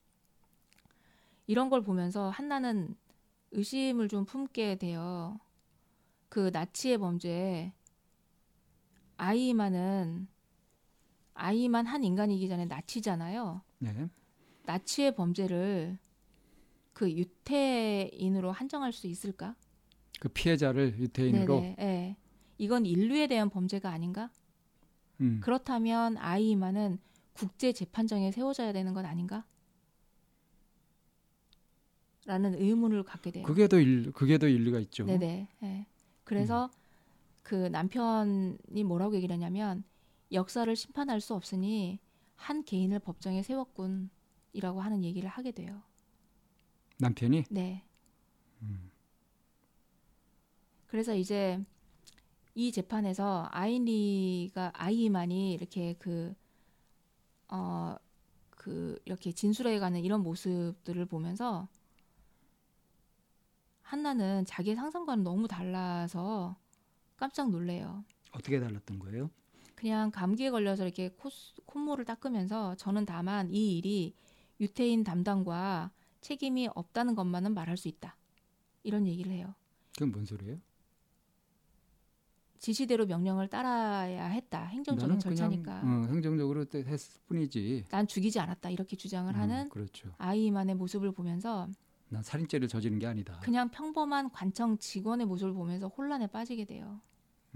이런 1.47 1.71
걸 1.71 1.83
보면서 1.83 2.29
한나는 2.29 2.97
의심을 3.53 4.09
좀 4.09 4.25
품게 4.25 4.77
돼요. 4.77 5.39
그 6.29 6.51
나치의 6.53 6.99
범죄에 6.99 7.73
아이만은 9.17 10.27
아이만 11.35 11.87
한 11.87 12.03
인간이기 12.03 12.49
전에 12.49 12.65
나치잖아요. 12.65 13.63
네. 13.79 14.09
나치의 14.65 15.15
범죄를 15.15 15.99
그 16.93 17.11
유태인으로 17.11 18.53
한정할 18.53 18.93
수 18.93 19.07
있을까? 19.07 19.57
그 20.21 20.29
피해자를 20.29 20.99
유태인으로. 20.99 21.61
네네. 21.61 21.77
예. 21.81 22.17
이건 22.59 22.87
인류에 22.87 23.27
대한 23.27 23.51
범죄가 23.51 23.91
아닌가? 23.91 24.31
음. 25.21 25.41
그렇다면 25.43 26.17
아이만은 26.17 26.99
국제 27.33 27.73
재판정에 27.73 28.31
세워져야 28.31 28.73
되는 28.73 28.93
건 28.95 29.05
아닌가? 29.05 29.45
라는 32.25 32.55
의문을 32.55 33.03
갖게 33.03 33.33
돼요. 33.33 33.45
그게 33.45 33.67
더 33.67 33.81
일, 33.81 34.13
그게 34.13 34.39
더 34.39 34.47
일리가 34.47 34.79
있죠. 34.81 35.05
네네. 35.05 35.49
예. 35.65 35.87
그래서 36.25 36.71
그 37.43 37.55
남편이 37.55 38.85
뭐라고 38.85 39.17
얘기를 39.17 39.35
했냐면 39.35 39.83
역사를 40.31 40.75
심판할 40.75 41.21
수 41.21 41.35
없으니 41.35 41.99
한 42.37 42.65
개인을 42.65 43.01
법정에 43.01 43.43
세웠군 43.43 44.11
이라고 44.53 44.81
하는 44.81 45.03
얘기를 45.05 45.29
하게 45.29 45.53
돼요. 45.53 45.83
남편이 46.99 47.45
네. 47.51 47.85
음. 48.63 48.91
그래서 50.87 51.15
이제 51.15 51.59
이 52.55 52.71
재판에서 52.71 53.49
아이니가 53.51 54.73
아이만이 54.75 55.55
이렇게 55.55 55.95
그 55.99 56.35
어, 57.49 57.97
그 58.51 58.99
이렇게 59.05 59.33
진술해가는 59.33 60.01
이런 60.05 60.23
모습들을 60.23 61.05
보면서 61.07 61.69
한나는 63.83 64.45
자기의 64.45 64.77
상상과는 64.77 65.25
너무 65.25 65.49
달라서 65.49 66.57
깜짝 67.17 67.51
놀래요. 67.51 68.05
어떻게 68.33 68.61
달랐던 68.61 68.99
거예요? 68.99 69.31
그냥 69.75 70.11
감기에 70.11 70.51
걸려서 70.51 70.85
이렇게 70.85 71.09
콧, 71.11 71.33
콧물을 71.67 72.05
닦으면서 72.05 72.75
저는 72.77 73.05
다만 73.05 73.51
이 73.51 73.77
일이 73.77 74.15
유태인 74.63 75.03
담당과 75.03 75.91
책임이 76.21 76.69
없다는 76.75 77.17
것만은 77.17 77.53
말할 77.53 77.77
수 77.77 77.89
있다. 77.89 78.17
이런 78.85 79.09
얘기를 79.09 79.33
해요. 79.33 79.55
그건 79.95 80.13
뭔 80.13 80.25
소리예요? 80.25 80.59
지시대로 82.61 83.07
명령을 83.07 83.49
따라야 83.49 84.27
했다. 84.27 84.65
행정적인 84.67 85.19
절차니까. 85.19 85.81
그냥 85.81 86.05
어, 86.05 86.07
행정적으로 86.07 86.65
또 86.67 86.79
했을 86.79 87.21
뿐이지. 87.27 87.87
난 87.91 88.07
죽이지 88.07 88.39
않았다. 88.39 88.71
이렇게 88.71 88.97
주장을 88.97 89.35
음, 89.35 89.41
하는 89.41 89.69
그렇죠. 89.69 90.15
아이만의 90.19 90.77
모습을 90.77 91.11
보면서 91.11 91.69
난 92.09 92.23
살인죄를 92.23 92.69
저지른 92.69 93.01
게 93.01 93.07
아니다. 93.09 93.41
그냥 93.41 93.69
평범한 93.69 94.31
관청 94.31 94.79
직원의 94.79 95.27
모습을 95.27 95.53
보면서 95.55 95.89
혼란에 95.89 96.29
빠지게 96.29 96.67
돼요. 96.67 97.01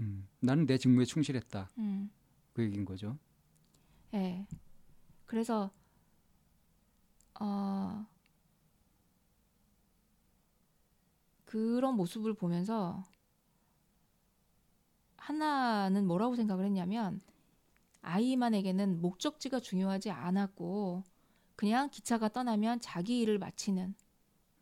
음, 0.01 0.27
나는 0.41 0.65
내 0.65 0.77
직무에 0.77 1.05
충실했다. 1.05 1.69
음. 1.77 2.11
그 2.51 2.63
얘기인 2.63 2.83
거죠. 2.83 3.17
예. 4.13 4.45
그래서 5.25 5.71
어 7.39 8.05
그런 11.45 11.95
모습을 11.95 12.33
보면서 12.33 13.03
하나는 15.17 16.05
뭐라고 16.07 16.35
생각을 16.35 16.65
했냐면 16.65 17.21
아이만에게는 18.01 19.01
목적지가 19.01 19.59
중요하지 19.59 20.11
않았고 20.11 21.03
그냥 21.55 21.89
기차가 21.89 22.29
떠나면 22.29 22.79
자기 22.79 23.19
일을 23.21 23.39
마치는 23.39 23.95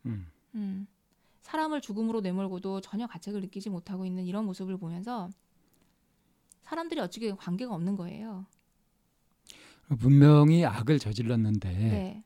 음, 0.05 0.31
음, 0.55 0.87
사람을 1.41 1.81
죽음으로 1.81 2.21
내몰고도 2.21 2.81
전혀 2.81 3.05
가책을 3.05 3.41
느끼지 3.41 3.69
못하고 3.69 4.05
있는 4.05 4.25
이런 4.25 4.45
모습을 4.45 4.77
보면서 4.77 5.29
사람들이 6.63 6.99
어찌게 6.99 7.33
관계가 7.33 7.73
없는 7.75 7.95
거예요. 7.95 8.45
분명히 9.99 10.65
악을 10.65 10.97
저질렀는데 10.97 11.69
네. 11.69 12.23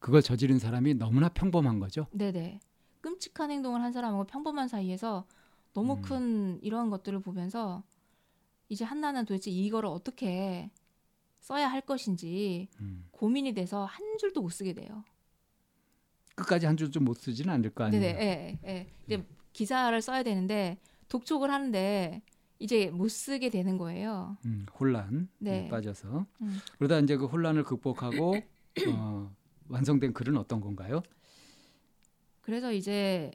그걸 0.00 0.22
저지른 0.22 0.58
사람이 0.58 0.94
너무나 0.94 1.28
평범한 1.28 1.78
거죠. 1.78 2.06
네네. 2.10 2.58
끔찍한 3.02 3.50
행동을 3.50 3.82
한 3.82 3.92
사람하고 3.92 4.24
평범한 4.24 4.66
사이에서 4.66 5.26
너무 5.72 5.94
음. 5.94 6.02
큰 6.02 6.58
이런 6.62 6.90
것들을 6.90 7.20
보면서 7.20 7.84
이제 8.68 8.84
한나는 8.84 9.24
도대체 9.24 9.50
이거를 9.50 9.88
어떻게 9.88 10.70
써야 11.38 11.68
할 11.68 11.82
것인지 11.82 12.68
음. 12.80 13.06
고민이 13.12 13.54
돼서 13.54 13.84
한 13.84 14.18
줄도 14.18 14.42
못 14.42 14.50
쓰게 14.50 14.72
돼요. 14.72 15.04
끝까지 16.34 16.66
한 16.66 16.76
줄도 16.76 17.00
못 17.00 17.14
쓰지는 17.14 17.52
않을 17.54 17.70
거 17.70 17.84
아니에요. 17.84 18.02
네네. 18.02 18.18
예, 18.22 18.58
예. 18.68 18.86
이제 19.06 19.24
기사를 19.52 20.00
써야 20.00 20.22
되는데 20.22 20.78
독촉을 21.08 21.50
하는데 21.50 22.22
이제 22.58 22.90
못 22.90 23.08
쓰게 23.08 23.50
되는 23.50 23.76
거예요. 23.76 24.38
음, 24.46 24.64
혼란 24.78 25.28
네. 25.38 25.66
에 25.66 25.68
빠져서 25.68 26.26
음. 26.40 26.58
그러다 26.78 27.00
이제 27.00 27.16
그 27.16 27.26
혼란을 27.26 27.64
극복하고 27.64 28.36
어, 28.88 29.34
완성된 29.70 30.12
글은 30.12 30.36
어떤 30.36 30.60
건가요? 30.60 31.02
그래서 32.42 32.72
이제 32.72 33.30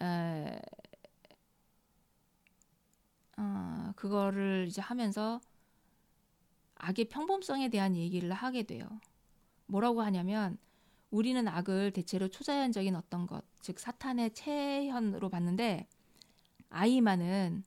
에, 0.00 0.60
어, 3.36 3.92
그거를 3.94 4.66
이제 4.68 4.80
하면서 4.80 5.40
악의 6.76 7.06
평범성에 7.06 7.68
대한 7.68 7.96
얘기를 7.96 8.32
하게 8.32 8.62
돼요. 8.62 8.88
뭐라고 9.66 10.00
하냐면 10.02 10.56
우리는 11.10 11.46
악을 11.46 11.92
대체로 11.92 12.28
초자연적인 12.28 12.96
어떤 12.96 13.26
것, 13.26 13.44
즉 13.60 13.78
사탄의 13.78 14.32
체현으로 14.32 15.28
봤는데 15.28 15.86
아이만은 16.70 17.64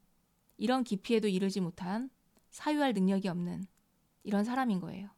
이런 0.58 0.84
깊이에도 0.84 1.28
이르지 1.28 1.60
못한 1.60 2.10
사유할 2.50 2.94
능력이 2.94 3.28
없는 3.28 3.66
이런 4.24 4.44
사람인 4.44 4.80
거예요. 4.80 5.10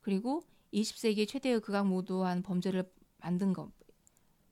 그리고 0.00 0.42
20세기 0.72 1.28
최대의 1.28 1.60
극악무도한 1.60 2.42
범죄를 2.42 2.90
만든 3.20 3.52
것, 3.52 3.70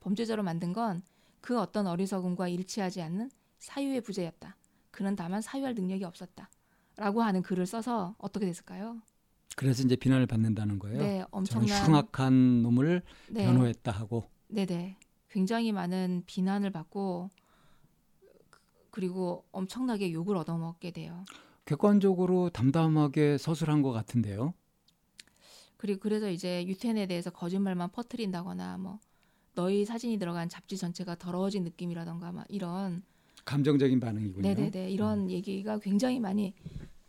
범죄자로 0.00 0.42
만든 0.42 0.72
건 0.72 1.02
그 1.40 1.58
어떤 1.58 1.86
어리석음과 1.86 2.48
일치하지 2.48 3.00
않는 3.00 3.30
사유의 3.58 4.02
부재였다. 4.02 4.56
그는 4.90 5.16
다만 5.16 5.40
사유할 5.40 5.74
능력이 5.74 6.04
없었다. 6.04 6.50
라고 6.96 7.22
하는 7.22 7.40
글을 7.40 7.64
써서 7.64 8.14
어떻게 8.18 8.44
됐을까요? 8.44 9.00
그래서 9.56 9.82
이제 9.82 9.96
비난을 9.96 10.26
받는다는 10.26 10.78
거예요. 10.78 10.98
네, 10.98 11.24
엄청난 11.30 11.86
흉악한 11.86 12.62
놈을 12.62 13.02
네, 13.30 13.46
변호했다 13.46 13.90
하고 13.90 14.28
네 14.48 14.66
네. 14.66 14.98
굉장히 15.30 15.72
많은 15.72 16.24
비난을 16.26 16.70
받고 16.72 17.30
그- 18.50 18.60
그리고 18.90 19.46
엄청나게 19.52 20.12
욕을 20.12 20.36
얻어먹게 20.36 20.90
돼요. 20.90 21.24
객관적으로 21.64 22.50
담담하게 22.50 23.38
서술한 23.38 23.80
것 23.80 23.92
같은데요. 23.92 24.52
그리고 25.80 25.98
그래서 26.00 26.28
이제 26.30 26.66
유텐에 26.66 27.06
대해서 27.06 27.30
거짓말만 27.30 27.90
퍼뜨린다거나 27.92 28.76
뭐 28.76 29.00
너희 29.54 29.86
사진이 29.86 30.18
들어간 30.18 30.50
잡지 30.50 30.76
전체가 30.76 31.14
더러워진 31.14 31.64
느낌이라던가 31.64 32.32
막 32.32 32.44
이런 32.50 33.02
감정적인 33.46 33.98
반응이군요. 33.98 34.46
네네네 34.46 34.90
이런 34.90 35.30
얘기가 35.30 35.78
굉장히 35.78 36.20
많이 36.20 36.52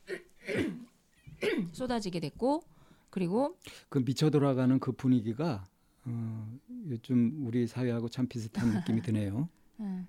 쏟아지게 1.74 2.22
됐고 2.22 2.64
그리고 3.10 3.58
그 3.90 4.00
미쳐 4.06 4.30
돌아가는 4.30 4.80
그 4.80 4.94
분위기가 4.94 5.66
어, 6.06 6.58
요즘 6.88 7.46
우리 7.46 7.68
사회하고 7.68 8.08
참 8.08 8.26
비슷한 8.26 8.70
느낌이 8.74 9.02
드네요. 9.02 9.50
음, 9.82 10.08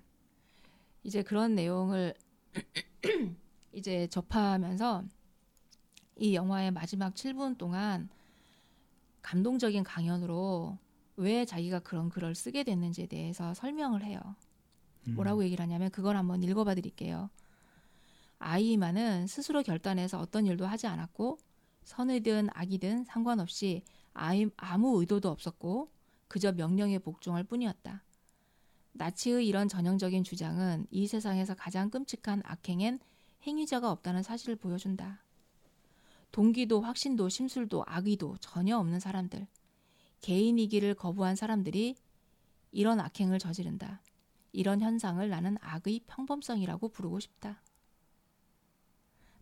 이제 1.03 1.21
그런 1.21 1.53
내용을 1.53 2.13
이제 3.73 4.07
접하면서 4.07 5.03
이 6.15 6.33
영화의 6.33 6.71
마지막 6.71 7.13
7분 7.13 7.57
동안 7.57 8.07
감동적인 9.23 9.83
강연으로 9.83 10.77
왜 11.15 11.45
자기가 11.45 11.79
그런 11.79 12.09
글을 12.09 12.35
쓰게 12.35 12.63
됐는지에 12.63 13.07
대해서 13.07 13.53
설명을 13.53 14.03
해요. 14.03 14.19
음. 15.07 15.15
뭐라고 15.15 15.43
얘기를 15.43 15.63
하냐면 15.63 15.89
그걸 15.89 16.15
한번 16.15 16.43
읽어봐 16.43 16.75
드릴게요. 16.75 17.29
아이만은 18.39 19.25
스스로 19.27 19.63
결단해서 19.63 20.19
어떤 20.19 20.45
일도 20.45 20.65
하지 20.65 20.85
않았고 20.87 21.39
선이든 21.83 22.49
악이든 22.53 23.05
상관없이 23.05 23.83
아이, 24.13 24.47
아무 24.57 24.99
의도도 24.99 25.29
없었고 25.29 25.89
그저 26.27 26.51
명령에 26.51 26.99
복종할 26.99 27.43
뿐이었다. 27.43 28.03
나치의 28.93 29.47
이런 29.47 29.67
전형적인 29.67 30.23
주장은 30.23 30.87
이 30.91 31.07
세상에서 31.07 31.55
가장 31.55 31.89
끔찍한 31.89 32.43
악행엔 32.45 32.99
행위자가 33.45 33.91
없다는 33.91 34.23
사실을 34.23 34.55
보여준다. 34.55 35.22
동기도 36.33 36.81
확신도 36.81 37.29
심술도 37.29 37.83
악의도 37.85 38.37
전혀 38.39 38.75
없는 38.79 38.99
사람들, 38.99 39.45
개인이기를 40.21 40.95
거부한 40.95 41.35
사람들이 41.35 41.95
이런 42.71 42.99
악행을 42.99 43.37
저지른다. 43.37 44.01
이런 44.51 44.81
현상을 44.81 45.29
나는 45.29 45.57
악의 45.61 46.01
평범성이라고 46.07 46.89
부르고 46.89 47.19
싶다. 47.19 47.61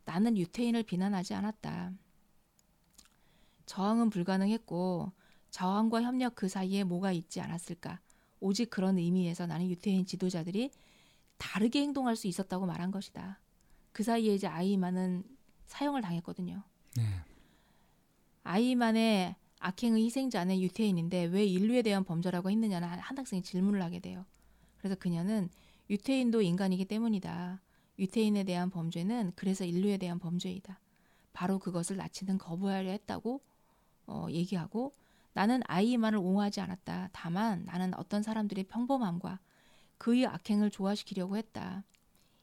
나는 0.04 0.38
유태인을 0.38 0.84
비난하지 0.84 1.34
않았다. 1.34 1.94
저항은 3.68 4.10
불가능했고 4.10 5.14
저항과 5.50 6.02
협력 6.02 6.36
그 6.36 6.50
사이에 6.50 6.84
뭐가 6.84 7.14
있지 7.14 7.40
않았을까? 7.40 8.02
오직 8.42 8.70
그런 8.70 8.98
의미에서 8.98 9.48
나는 9.48 9.70
유태인 9.70 10.06
지도자들이 10.06 10.72
다르게 11.38 11.84
행동할 11.84 12.18
수 12.18 12.28
있었다고 12.28 12.66
말한 12.66 12.92
것이다. 12.92 13.40
그 13.94 14.04
사이에 14.04 14.36
이제 14.36 14.48
아이만은 14.48 15.24
사형을 15.68 16.02
당했거든요. 16.02 16.66
네. 16.98 17.04
아이만의 18.44 19.36
악행의 19.60 20.04
희생자는 20.06 20.60
유태인인데 20.60 21.26
왜 21.26 21.46
인류에 21.46 21.84
대한 21.84 22.04
범죄라고 22.04 22.50
했느냐는 22.50 22.88
한 22.88 23.18
학생이 23.18 23.44
질문을 23.44 23.82
하게 23.82 24.00
돼요. 24.00 24.26
그래서 24.80 24.96
그녀는 24.96 25.50
유태인도 25.90 26.42
인간이기 26.42 26.86
때문이다. 26.86 27.62
유태인에 28.00 28.44
대한 28.44 28.70
범죄는 28.72 29.34
그래서 29.36 29.64
인류에 29.64 29.98
대한 29.98 30.18
범죄이다. 30.20 30.80
바로 31.34 31.60
그것을 31.60 31.98
나치는 31.98 32.40
거부하려 32.40 32.90
했다고 32.90 33.42
어, 34.08 34.28
얘기하고 34.30 34.94
나는 35.34 35.62
아이만을 35.68 36.18
옹호하지 36.18 36.60
않았다. 36.62 37.10
다만 37.14 37.64
나는 37.66 37.94
어떤 37.96 38.24
사람들의 38.24 38.66
평범함과 38.66 39.40
그의 39.98 40.26
악행을 40.26 40.72
조화시키려고 40.72 41.38
했다. 41.38 41.84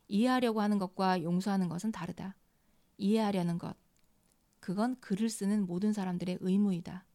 이해하려고 0.06 0.60
하는 0.60 0.78
것과 0.78 1.22
용서하는 1.22 1.68
것은 1.68 1.90
다르다. 1.92 2.36
이해하려는 2.96 3.58
것. 3.58 3.76
그건 4.68 5.00
글을 5.00 5.30
쓰는 5.30 5.64
모든 5.64 5.94
사람들의 5.94 6.40
의무이다. 6.42 7.06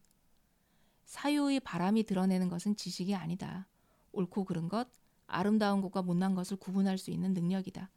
사유의 1.04 1.60
바람이 1.60 2.02
드러내는 2.02 2.48
것은 2.48 2.74
지식이 2.74 3.14
아니다. 3.14 3.68
옳고 4.10 4.44
그른 4.44 4.68
것, 4.68 4.88
아름다운 5.28 5.80
것과 5.80 6.02
못난 6.02 6.34
것을 6.34 6.56
구분할 6.56 6.98
수 6.98 7.12
있는 7.12 7.32
능력이다. 7.32 7.90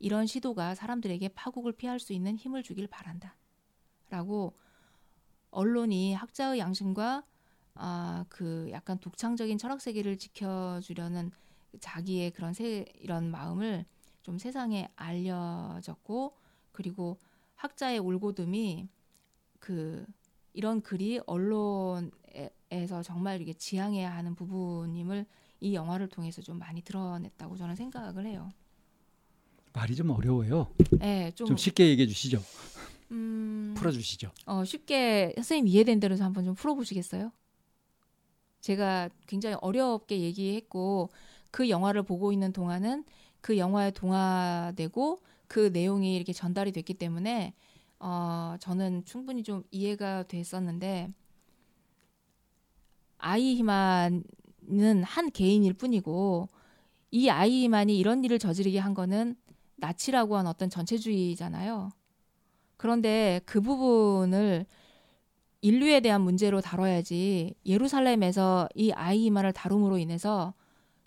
이런 0.00 0.26
시도가 0.26 0.74
사람들에게 0.74 1.28
파국을 1.28 1.72
피할 1.72 1.98
수 1.98 2.12
있는 2.12 2.36
힘을 2.36 2.62
주길 2.62 2.88
바란다. 2.88 3.38
라고 4.10 4.54
언론이 5.50 6.12
학자의 6.12 6.60
양심과 6.60 7.24
아, 7.76 8.26
그 8.28 8.68
약간 8.70 8.98
독창적인 8.98 9.56
철학 9.56 9.80
세계를 9.80 10.18
지켜주려는 10.18 11.30
자기의 11.80 12.32
그런 12.32 12.52
세, 12.52 12.84
이런 12.98 13.30
마음을 13.30 13.86
좀 14.20 14.36
세상에 14.36 14.90
알려졌고 14.94 16.36
그리고 16.72 17.16
학자의 17.60 17.98
올고듬이 17.98 18.88
그 19.58 20.06
이런 20.54 20.80
글이 20.80 21.20
언론에서 21.26 23.02
정말 23.04 23.42
이게 23.42 23.52
지향해야 23.52 24.10
하는 24.16 24.34
부분임을 24.34 25.26
이 25.60 25.74
영화를 25.74 26.08
통해서 26.08 26.40
좀 26.40 26.58
많이 26.58 26.80
드러냈다고 26.80 27.58
저는 27.58 27.76
생각을 27.76 28.24
해요. 28.24 28.50
말이 29.74 29.94
좀 29.94 30.08
어려워요. 30.08 30.72
네, 30.98 31.30
좀, 31.32 31.48
좀 31.48 31.56
쉽게 31.58 31.88
얘기해 31.90 32.08
주시죠. 32.08 32.42
음, 33.10 33.74
풀어주시죠. 33.76 34.32
어, 34.46 34.64
쉽게 34.64 35.34
선생님 35.36 35.68
이해된 35.68 36.00
대로 36.00 36.16
한번 36.16 36.46
좀 36.46 36.54
풀어보시겠어요? 36.54 37.30
제가 38.62 39.10
굉장히 39.26 39.56
어렵게 39.60 40.20
얘기했고 40.20 41.10
그 41.50 41.68
영화를 41.68 42.04
보고 42.04 42.32
있는 42.32 42.54
동안은 42.54 43.04
그 43.42 43.58
영화에 43.58 43.90
동화되고 43.90 45.20
그 45.50 45.70
내용이 45.72 46.14
이렇게 46.14 46.32
전달이 46.32 46.70
됐기 46.70 46.94
때문에 46.94 47.54
어, 47.98 48.54
저는 48.60 49.04
충분히 49.04 49.42
좀 49.42 49.64
이해가 49.72 50.22
됐었는데 50.28 51.12
아이히만은 53.18 54.22
한 55.02 55.30
개인일 55.32 55.72
뿐이고 55.72 56.48
이 57.10 57.28
아이히만이 57.28 57.98
이런 57.98 58.22
일을 58.22 58.38
저지르게 58.38 58.78
한 58.78 58.94
거는 58.94 59.34
나치라고 59.74 60.36
한 60.36 60.46
어떤 60.46 60.70
전체주의잖아요. 60.70 61.90
그런데 62.76 63.40
그 63.44 63.60
부분을 63.60 64.66
인류에 65.62 65.98
대한 65.98 66.20
문제로 66.20 66.60
다뤄야지 66.60 67.56
예루살렘에서 67.66 68.68
이 68.76 68.92
아이히만을 68.92 69.52
다룸으로 69.52 69.98
인해서 69.98 70.54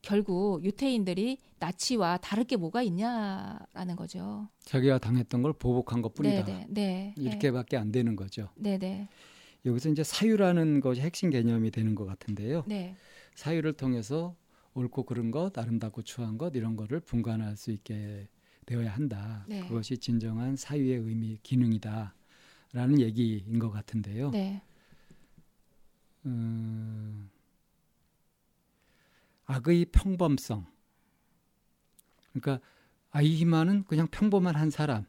결국 0.03 0.63
유태인들이 0.63 1.37
나치와 1.59 2.17
다를 2.17 2.43
게 2.43 2.57
뭐가 2.57 2.83
있냐라는 2.83 3.95
거죠. 3.95 4.49
자기가 4.65 4.99
당했던 4.99 5.41
걸 5.41 5.53
보복한 5.53 6.01
것뿐이다. 6.01 6.45
네네, 6.45 6.67
네, 6.69 7.15
이렇게밖에 7.17 7.77
안 7.77 7.91
되는 7.91 8.15
거죠. 8.15 8.49
네네. 8.55 9.07
여기서 9.65 9.89
이제 9.89 10.03
사유라는 10.03 10.81
것이 10.81 10.99
핵심 10.99 11.29
개념이 11.29 11.71
되는 11.71 11.95
것 11.95 12.05
같은데요. 12.05 12.65
네. 12.67 12.95
사유를 13.35 13.73
통해서 13.73 14.35
옳고 14.73 15.03
그른 15.03 15.31
것, 15.31 15.57
아름답고 15.57 16.01
추한 16.01 16.37
것 16.37 16.53
이런 16.55 16.75
거를 16.75 16.99
분간할 16.99 17.55
수 17.55 17.71
있게 17.71 18.27
되어야 18.65 18.91
한다. 18.91 19.45
네. 19.47 19.61
그것이 19.61 19.97
진정한 19.97 20.57
사유의 20.57 20.97
의미, 20.97 21.39
기능이다라는 21.43 22.99
얘기인 22.99 23.57
것 23.57 23.71
같은데요. 23.71 24.31
네. 24.31 24.61
음, 26.25 27.29
악의 29.45 29.85
평범성. 29.91 30.65
그러니까 32.31 32.65
아이히만은 33.11 33.83
그냥 33.85 34.07
평범한 34.07 34.55
한 34.55 34.69
사람, 34.69 35.05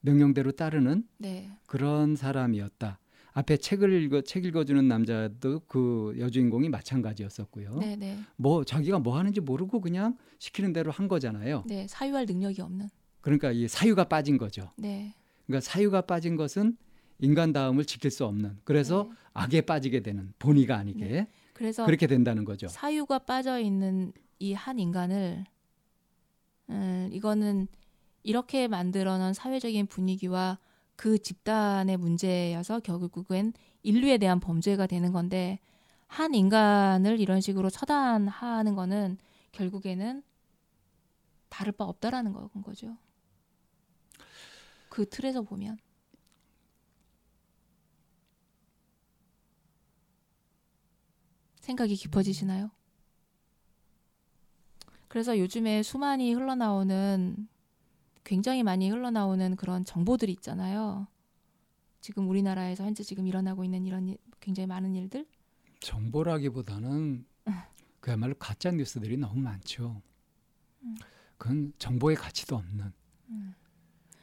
명령대로 0.00 0.52
따르는 0.52 1.06
네. 1.18 1.50
그런 1.66 2.16
사람이었다. 2.16 2.98
앞에 3.32 3.56
책을 3.56 4.02
읽어 4.04 4.20
책 4.20 4.44
읽어주는 4.44 4.86
남자도 4.86 5.62
그 5.66 6.14
여주인공이 6.18 6.68
마찬가지였었고요. 6.68 7.78
네, 7.78 7.96
네. 7.96 8.18
뭐 8.36 8.64
자기가 8.64 9.00
뭐 9.00 9.18
하는지 9.18 9.40
모르고 9.40 9.80
그냥 9.80 10.16
시키는 10.38 10.72
대로 10.72 10.92
한 10.92 11.08
거잖아요. 11.08 11.64
네, 11.66 11.86
사유할 11.88 12.26
능력이 12.26 12.60
없는. 12.60 12.88
그러니까 13.20 13.50
이 13.50 13.66
사유가 13.66 14.04
빠진 14.04 14.38
거죠. 14.38 14.70
네. 14.76 15.14
그러니까 15.46 15.68
사유가 15.68 16.02
빠진 16.02 16.36
것은 16.36 16.76
인간다움을 17.18 17.84
지킬 17.84 18.10
수 18.10 18.24
없는. 18.24 18.58
그래서 18.62 19.08
네. 19.10 19.16
악에 19.32 19.60
빠지게 19.62 20.00
되는 20.00 20.32
본의가 20.38 20.76
아니게 20.76 21.26
그래서 21.54 21.86
그렇게 21.86 22.06
된다는 22.06 22.44
거죠. 22.44 22.68
사유가 22.68 23.18
빠져 23.20 23.58
있는 23.58 24.12
이 24.40 24.52
한 24.52 24.78
인간을 24.78 25.44
음, 26.70 27.08
이거는 27.12 27.66
이렇게 28.22 28.68
만들어 28.68 29.16
놓은 29.18 29.32
사회적인 29.34 29.86
분위기와 29.86 30.58
그 30.96 31.18
집단의 31.18 31.96
문제여서 31.96 32.80
결국엔 32.80 33.52
인류에 33.82 34.18
대한 34.18 34.40
범죄가 34.40 34.86
되는 34.86 35.12
건데 35.12 35.58
한 36.06 36.34
인간을 36.34 37.20
이런 37.20 37.40
식으로 37.40 37.70
처단하는 37.70 38.74
거는 38.74 39.18
결국에는 39.52 40.22
다를 41.48 41.72
바 41.72 41.84
없다라는 41.84 42.32
건 42.32 42.48
거죠. 42.62 42.96
그 44.88 45.08
틀에서 45.08 45.42
보면 45.42 45.78
생각이 51.64 51.96
깊어지시나요? 51.96 52.70
그래서 55.08 55.38
요즘에 55.38 55.82
수많이 55.82 56.34
흘러나오는 56.34 57.48
굉장히 58.22 58.62
많이 58.62 58.90
흘러나오는 58.90 59.56
그런 59.56 59.84
정보들이 59.84 60.32
있잖아요. 60.32 61.06
지금 62.00 62.28
우리나라에서 62.28 62.84
현재 62.84 63.02
지금 63.02 63.26
일어나고 63.26 63.64
있는 63.64 63.86
이런 63.86 64.08
일, 64.08 64.18
굉장히 64.40 64.66
많은 64.66 64.94
일들. 64.94 65.26
정보라기보다는 65.80 67.24
그야말로 68.00 68.34
가짜 68.34 68.70
뉴스들이 68.70 69.16
너무 69.16 69.40
많죠. 69.40 70.02
음. 70.82 70.96
그건 71.38 71.72
정보의 71.78 72.16
가치도 72.16 72.56
없는. 72.56 72.92
음. 73.30 73.54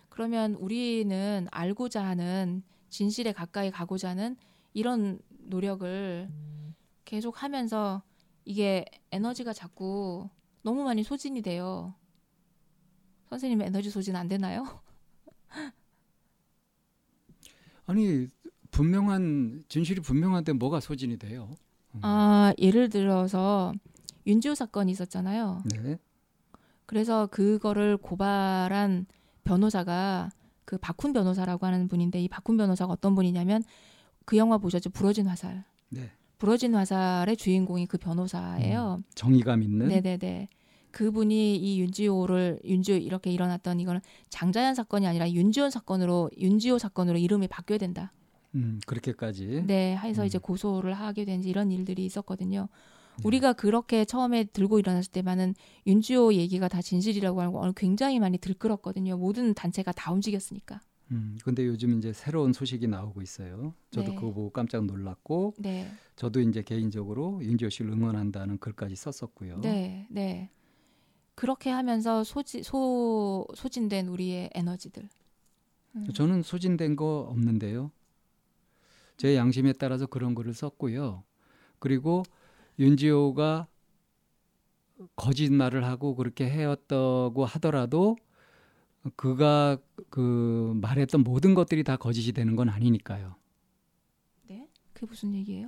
그러면 0.10 0.54
우리는 0.56 1.48
알고자 1.50 2.06
하는 2.06 2.62
진실에 2.90 3.32
가까이 3.32 3.72
가고자 3.72 4.10
하는 4.10 4.36
이런 4.74 5.20
노력을 5.40 6.30
계속 7.12 7.44
하면서 7.44 8.02
이게 8.46 8.86
에너지가 9.12 9.52
자꾸 9.52 10.30
너무 10.64 10.86
많이 10.86 11.04
소진이 11.04 11.42
돼요. 11.42 11.94
선생님 13.30 13.62
에너지 13.62 13.90
소진 13.90 14.16
안 14.16 14.30
되나요? 14.30 14.66
아니 17.86 18.28
분명한 18.72 19.66
진실이 19.68 20.00
분명한데 20.00 20.54
뭐가 20.54 20.80
소진이 20.80 21.18
돼요? 21.18 21.54
음. 21.96 22.00
아 22.02 22.54
예를 22.58 22.88
들어서 22.88 23.74
윤지호 24.26 24.56
사건이 24.56 24.90
있었잖아요. 24.94 25.64
네. 25.66 25.98
그래서 26.86 27.28
그거를 27.28 27.98
고발한 27.98 29.06
변호사가 29.44 30.30
그 30.64 30.78
박훈 30.78 31.12
변호사라고 31.12 31.66
하는 31.66 31.90
분인데 31.90 32.22
이 32.22 32.30
박훈 32.30 32.56
변호사가 32.56 32.94
어떤 32.94 33.16
분이냐면 33.16 33.64
그 34.24 34.38
영화 34.38 34.58
보셨죠? 34.58 34.92
부러진 34.92 35.28
화살. 35.28 35.66
네. 35.90 36.10
부러진 36.42 36.74
화살의 36.74 37.38
주인공이 37.38 37.86
그 37.86 38.00
변호사예요. 38.00 38.96
음, 38.98 39.04
정의감 39.14 39.62
있는. 39.62 39.90
네네네. 39.90 40.48
그분이 40.90 41.56
이 41.56 41.80
윤지호를 41.82 42.62
윤지호 42.66 42.98
이렇게 42.98 43.30
일어났던 43.30 43.80
이거는 43.80 44.02
장자연 44.30 44.74
사건이 44.74 45.06
아니라 45.06 45.30
윤지호 45.30 45.70
사건으로 45.70 46.32
윤지호 46.36 46.80
사건으로 46.80 47.20
이름이 47.20 47.48
바뀌어야 47.48 47.78
된다. 47.78 48.12
음 48.56 48.80
그렇게까지. 48.88 49.66
네, 49.68 49.96
해서 49.96 50.24
음. 50.24 50.26
이제 50.26 50.40
고소를 50.40 50.96
하게 50.96 51.26
된 51.26 51.44
이런 51.44 51.70
일들이 51.70 52.06
있었거든요. 52.08 52.70
네. 53.18 53.24
우리가 53.24 53.54
그렇게 53.54 54.04
처음에 54.04 54.46
들고 54.46 54.80
일어났을 54.80 55.12
때만은 55.12 55.54
윤지호 55.86 56.34
얘기가 56.34 56.68
다 56.70 56.82
진실이라고 56.82 57.40
하고 57.40 57.72
굉장히 57.74 58.20
많이 58.20 58.40
들끓었거든요. 58.40 59.16
모든 59.16 59.54
단체가 59.54 59.92
다 59.92 60.12
움직였으니까. 60.12 60.82
음, 61.12 61.38
근데 61.44 61.66
요즘 61.66 61.98
이제 61.98 62.14
새로운 62.14 62.54
소식이 62.54 62.88
나오고 62.88 63.22
있어요. 63.22 63.74
저도 63.92 64.12
네. 64.12 64.16
그거 64.16 64.32
보고 64.32 64.50
깜짝 64.50 64.86
놀랐고, 64.86 65.56
네. 65.60 65.92
저도 66.16 66.40
이제 66.40 66.64
개인적으로 66.64 67.40
윤지호 67.44 67.70
씨를 67.70 67.92
응원한다는 67.92 68.58
글까지 68.60 68.96
썼었고요. 68.96 69.60
네, 69.60 70.08
네. 70.10 70.50
그렇게 71.36 71.70
하면서 71.70 72.24
소지, 72.24 72.64
소, 72.64 73.46
소진된 73.56 74.08
우리의 74.08 74.52
에너지들. 74.54 75.10
음. 75.96 76.08
저는 76.14 76.44
소진된 76.44 76.96
거 76.96 77.28
없는데요. 77.30 77.92
제 79.18 79.36
양심에 79.36 79.74
따라서 79.74 80.06
그런 80.06 80.34
글을 80.34 80.54
썼고요. 80.54 81.24
그리고 81.80 82.24
윤지호가 82.80 83.68
거짓말을 85.16 85.84
하고 85.84 86.16
그렇게 86.16 86.50
해왔다고 86.50 87.46
하더라도 87.46 88.18
그가 89.16 89.78
그 90.10 90.74
말했던 90.82 91.24
모든 91.24 91.54
것들이 91.56 91.84
다 91.84 91.98
거짓이 91.98 92.32
되는 92.34 92.56
건 92.56 92.70
아니니까요. 92.70 93.36
네? 94.48 94.68
그게 94.94 95.06
무슨 95.08 95.34
얘기예요? 95.34 95.68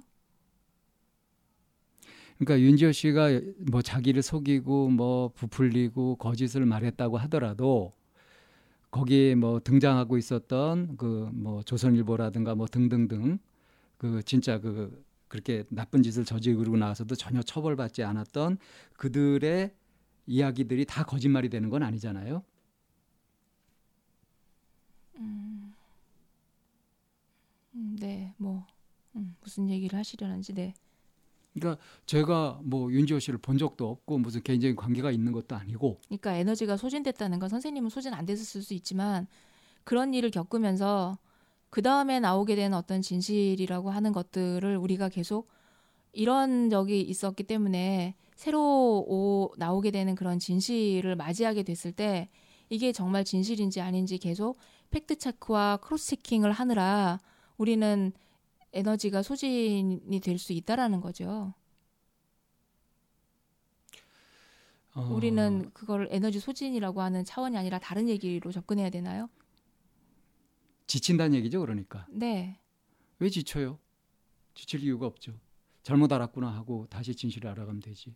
그러니까 2.38 2.60
윤지호 2.66 2.92
씨가 2.92 3.40
뭐 3.72 3.82
자기를 3.82 4.22
속이고 4.22 4.90
뭐 4.90 5.30
부풀리고 5.30 6.16
거짓을 6.18 6.66
말했다고 6.66 7.18
하더라도 7.20 7.94
거기에 8.92 9.36
뭐 9.36 9.60
등장하고 9.60 10.18
있었던 10.18 10.98
그 10.98 11.30
뭐 11.34 11.64
조선일보라든가 11.64 12.56
뭐 12.56 12.68
등등등 12.68 13.40
그 13.98 14.22
진짜 14.24 14.60
그 14.60 15.04
그렇게 15.28 15.64
나쁜 15.70 16.04
짓을 16.04 16.26
저지르고 16.26 16.78
나서도 16.78 17.16
전혀 17.16 17.42
처벌받지 17.42 18.04
않았던 18.04 18.58
그들의 18.98 19.74
이야기들이 20.28 20.86
다 20.86 21.04
거짓말이 21.04 21.50
되는 21.50 21.70
건 21.70 21.84
아니잖아요. 21.84 22.44
음, 25.18 25.74
음 27.76 27.96
네, 28.00 28.34
뭐 28.38 28.66
음, 29.16 29.36
무슨 29.42 29.70
얘기를 29.70 29.98
하시려는지 29.98 30.54
네. 30.54 30.74
그러니까 31.54 31.82
제가 32.06 32.60
뭐 32.64 32.92
윤지호 32.92 33.20
씨를 33.20 33.40
본 33.40 33.58
적도 33.58 33.90
없고 33.90 34.18
무슨 34.18 34.42
개인적인 34.42 34.76
관계가 34.76 35.12
있는 35.12 35.32
것도 35.32 35.56
아니고. 35.56 36.00
그러니까 36.08 36.34
에너지가 36.34 36.78
소진됐다는 36.78 37.40
건 37.40 37.50
선생님은 37.50 37.90
소진 37.90 38.14
안 38.14 38.26
됐을 38.26 38.62
수 38.62 38.74
있지만 38.74 39.28
그런 39.84 40.14
일을 40.14 40.32
겪으면서 40.32 41.18
그 41.70 41.82
다음에 41.82 42.20
나오게 42.20 42.56
된 42.56 42.74
어떤 42.74 43.02
진실이라고 43.02 43.90
하는 43.92 44.12
것들을 44.12 44.78
우리가 44.78 45.10
계속 45.10 45.48
이런 46.12 46.70
적이 46.70 47.02
있었기 47.02 47.44
때문에 47.44 48.16
새로 48.36 49.04
오, 49.08 49.52
나오게 49.58 49.92
되는 49.92 50.16
그런 50.16 50.40
진실을 50.40 51.16
맞이하게 51.16 51.64
됐을 51.64 51.92
때 51.92 52.30
이게 52.70 52.92
정말 52.92 53.24
진실인지 53.24 53.82
아닌지 53.82 54.18
계속 54.18 54.58
fact 54.94 55.18
check와 55.18 55.78
cross 55.78 56.12
checking을 56.12 56.52
하느라 56.52 57.20
우리는 57.58 58.14
에너지가 58.74 59.24
소진이 59.24 60.20
될 60.22 60.38
수 60.38 60.54
있다라는 60.54 61.02
거죠. 61.02 61.54
어... 64.94 65.02
우리는 65.12 65.72
그걸 65.74 66.08
에너지 66.12 66.40
소진이라고 66.40 67.02
하는 67.02 67.26
차원이 67.26 67.58
아니라 67.58 67.80
다른 67.80 68.08
얘기로 68.08 68.52
접근해야 68.52 68.92
되나요? 68.92 69.30
지친다는 70.86 71.36
얘기죠, 71.38 71.60
그러니까. 71.62 72.06
네. 72.12 72.60
왜 73.18 73.30
지쳐요? 73.30 73.80
지칠 74.54 74.84
이유가 74.84 75.08
없죠. 75.08 75.34
잘못 75.82 76.14
알았구나 76.14 76.54
하고 76.54 76.86
다시 76.88 77.16
진실을 77.16 77.50
알아가면 77.50 77.82
되지. 77.82 78.14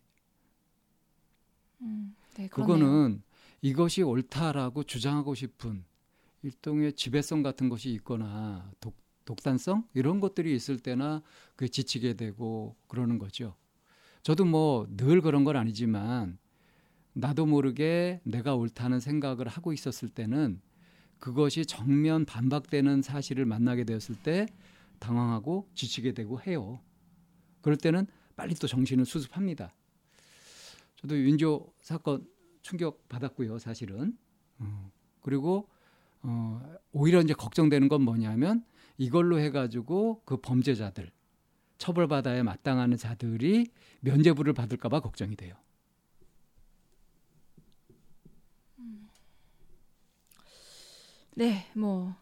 음, 1.80 2.14
네, 2.36 2.46
그거는 2.46 3.22
이것이 3.62 4.02
옳다라고 4.02 4.84
주장하고 4.84 5.34
싶은 5.34 5.84
일종의 6.42 6.92
지배성 6.94 7.42
같은 7.42 7.68
것이 7.68 7.90
있거나 7.94 8.70
독, 8.80 8.96
독단성 9.24 9.88
이런 9.94 10.20
것들이 10.20 10.54
있을 10.54 10.78
때나 10.78 11.22
그 11.56 11.68
지치게 11.68 12.14
되고 12.14 12.76
그러는 12.86 13.18
거죠. 13.18 13.56
저도 14.22 14.44
뭐 14.44 14.86
늘 14.96 15.20
그런 15.20 15.44
건 15.44 15.56
아니지만 15.56 16.38
나도 17.12 17.46
모르게 17.46 18.20
내가 18.24 18.54
옳다는 18.54 19.00
생각을 19.00 19.48
하고 19.48 19.72
있었을 19.72 20.08
때는 20.08 20.60
그것이 21.18 21.66
정면 21.66 22.24
반박되는 22.24 23.02
사실을 23.02 23.44
만나게 23.44 23.84
되었을 23.84 24.14
때 24.22 24.46
당황하고 25.00 25.68
지치게 25.74 26.12
되고 26.12 26.40
해요. 26.40 26.80
그럴 27.60 27.76
때는 27.76 28.06
빨리 28.36 28.54
또 28.54 28.68
정신을 28.68 29.04
수습합니다. 29.04 29.74
저도 30.96 31.18
윤조 31.18 31.72
사건 31.80 32.26
충격 32.62 33.08
받았고요, 33.08 33.58
사실은. 33.58 34.16
어, 34.58 34.92
그리고 35.22 35.68
어, 36.22 36.60
오히려 36.92 37.20
이제 37.20 37.34
걱정되는 37.34 37.88
건 37.88 38.02
뭐냐면 38.02 38.64
이걸로 38.96 39.38
해가지고 39.38 40.22
그 40.24 40.38
범죄자들 40.38 41.10
처벌받아야 41.78 42.42
마땅하는 42.42 42.96
자들이 42.96 43.70
면죄부를 44.00 44.52
받을까봐 44.52 45.00
걱정이 45.00 45.36
돼요. 45.36 45.54
네, 51.34 51.70
뭐 51.74 52.16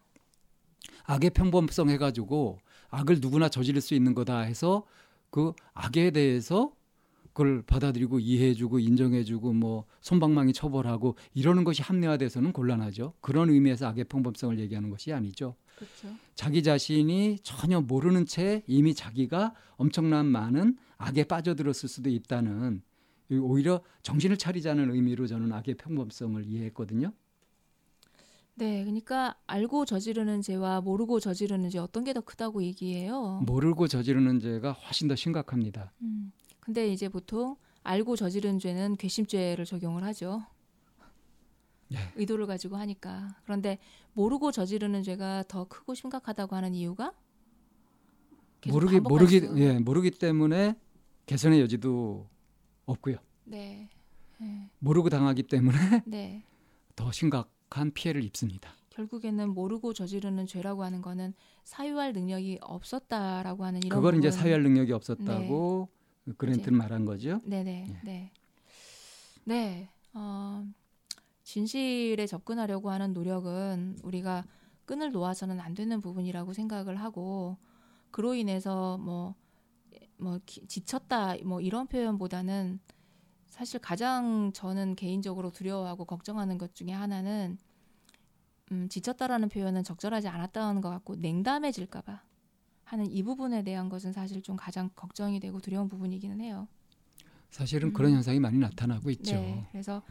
악의 1.05 1.31
평범성 1.31 1.89
해가지고 1.89 2.59
악을 2.91 3.21
누구나 3.21 3.49
저지를 3.49 3.81
수 3.81 3.95
있는 3.95 4.15
거다 4.15 4.41
해서 4.41 4.87
그 5.31 5.55
악에 5.73 6.11
대해서 6.11 6.75
그걸 7.37 7.61
받아들이고 7.61 8.19
이해해주고 8.19 8.79
인정해주고 8.79 9.53
뭐 9.53 9.85
손방망이 10.01 10.55
처벌하고 10.55 11.17
이러는 11.35 11.65
것이 11.65 11.83
합리화돼서는 11.83 12.51
곤란하죠. 12.53 13.13
그런 13.21 13.51
의미에서 13.51 13.89
악의 13.89 14.05
평범성을 14.05 14.59
얘기하는 14.59 14.89
것이 14.89 15.13
아니죠. 15.13 15.55
그렇죠. 15.77 16.17
자기 16.35 16.63
자신이 16.63 17.41
전혀 17.43 17.83
모르는 17.83 18.25
채 18.25 18.63
이미 18.67 18.95
자기가 18.95 19.53
엄청난 19.77 20.25
많은 20.25 20.79
악에 20.97 21.25
빠져들었을 21.25 21.91
수도 21.91 22.09
있다는 22.09 22.81
오히려 23.31 23.83
정신을 24.03 24.39
차리자는 24.39 24.91
의미로 24.95 25.27
저는 25.27 25.53
악의 25.53 25.75
평범성을 25.75 26.43
이해했거든요. 26.47 27.13
네, 28.55 28.83
그러니까 28.83 29.37
알고 29.47 29.85
저지르는 29.85 30.41
죄와 30.41 30.81
모르고 30.81 31.21
저지르는 31.21 31.69
죄 31.69 31.79
어떤 31.81 32.03
게 32.05 32.15
더 32.15 32.23
크다고 32.23 32.63
얘기해요. 32.63 33.43
모르고 33.47 33.89
저지르는 33.89 34.41
죄가 34.41 34.73
훨씬 34.73 35.07
더 35.07 35.15
심각합니다. 35.15 35.93
음. 36.01 36.33
근데 36.67 36.89
이제 36.93 37.09
보통 37.09 37.57
알고 37.85 38.17
저지른 38.17 38.59
죄는 38.59 38.97
괘씸죄를 38.97 39.65
적용을 39.65 40.03
하죠. 40.03 40.45
예. 41.93 41.99
의도를 42.17 42.47
가지고 42.49 42.77
하니까. 42.77 43.37
그런데 43.45 43.79
모르고 44.15 44.51
저지르는 44.51 45.05
죄가 45.05 45.45
더 45.47 45.69
크고 45.69 45.95
심각하다고 45.95 46.57
하는 46.57 46.75
이유가 46.75 47.13
모르기 48.67 48.99
모르기 48.99 49.41
수. 49.41 49.59
예 49.61 49.79
모르기 49.79 50.11
때문에 50.11 50.75
개선의 51.27 51.61
여지도 51.61 52.27
없고요. 52.87 53.19
네. 53.45 53.89
네. 54.39 54.69
모르고 54.81 55.09
당하기 55.09 55.45
때문에 55.45 55.79
네. 56.05 56.43
더 56.97 57.13
심각한 57.13 57.93
피해를 57.93 58.25
입습니다. 58.25 58.71
결국에는 58.91 59.51
모르고 59.51 59.93
저지르는 59.93 60.47
죄라고 60.47 60.83
하는 60.83 61.01
거는 61.01 61.33
사유할 61.63 62.13
능력이 62.13 62.59
없었다라고 62.61 63.65
하는 63.65 63.81
이런 63.85 63.97
그걸 63.97 64.15
부분. 64.15 64.19
이제 64.29 64.37
사유할 64.37 64.65
능력이 64.65 64.93
없었다고 64.93 65.89
네. 65.89 65.96
그랜트는 66.37 66.77
말한 66.77 67.05
거죠. 67.05 67.41
네네 67.45 67.87
네. 67.89 68.01
네. 68.05 68.31
네. 69.45 69.89
어, 70.13 70.67
진실에 71.45 72.27
접근하려고 72.27 72.91
하는 72.91 73.13
노력은 73.13 73.99
우리가 74.03 74.45
끈을 74.87 75.13
놓아서는 75.13 75.61
안 75.61 75.75
되는 75.75 76.01
부분이라고 76.01 76.53
생각을 76.53 76.97
하고 76.97 77.57
그로 78.11 78.35
인해서 78.35 78.99
뭐뭐 78.99 79.35
뭐 80.17 80.41
지쳤다 80.47 81.37
뭐 81.45 81.61
이런 81.61 81.87
표현보다는 81.87 82.81
사실 83.49 83.81
가장 83.81 84.53
저는 84.53 84.97
개인적으로 84.97 85.51
두려워하고 85.51 86.05
걱정하는 86.05 86.59
것 86.59 86.75
중에 86.75 86.93
하나는 86.93 87.59
음, 88.73 88.89
지쳤다라는 88.89 89.49
표현은 89.49 89.85
적절하지 89.85 90.29
않았다는 90.29 90.81
것 90.81 90.91
같고 90.91 91.17
냉담해질까봐 91.17 92.23
하는 92.87 93.11
이 93.11 93.23
부분에 93.25 93.65
대한 93.65 93.89
것은 93.89 94.13
사실 94.13 94.41
좀 94.43 94.57
가장 94.57 94.91
걱정이 94.95 95.41
되고 95.41 95.61
두려운 95.61 95.89
부분이기는 95.89 96.41
해요. 96.41 96.69
사실은 97.51 97.89
음. 97.89 97.93
그런 97.93 98.13
현상이 98.13 98.39
많이 98.39 98.59
나타나고 98.59 99.11
있죠. 99.11 99.35
네, 99.35 99.67
그래서 99.73 100.03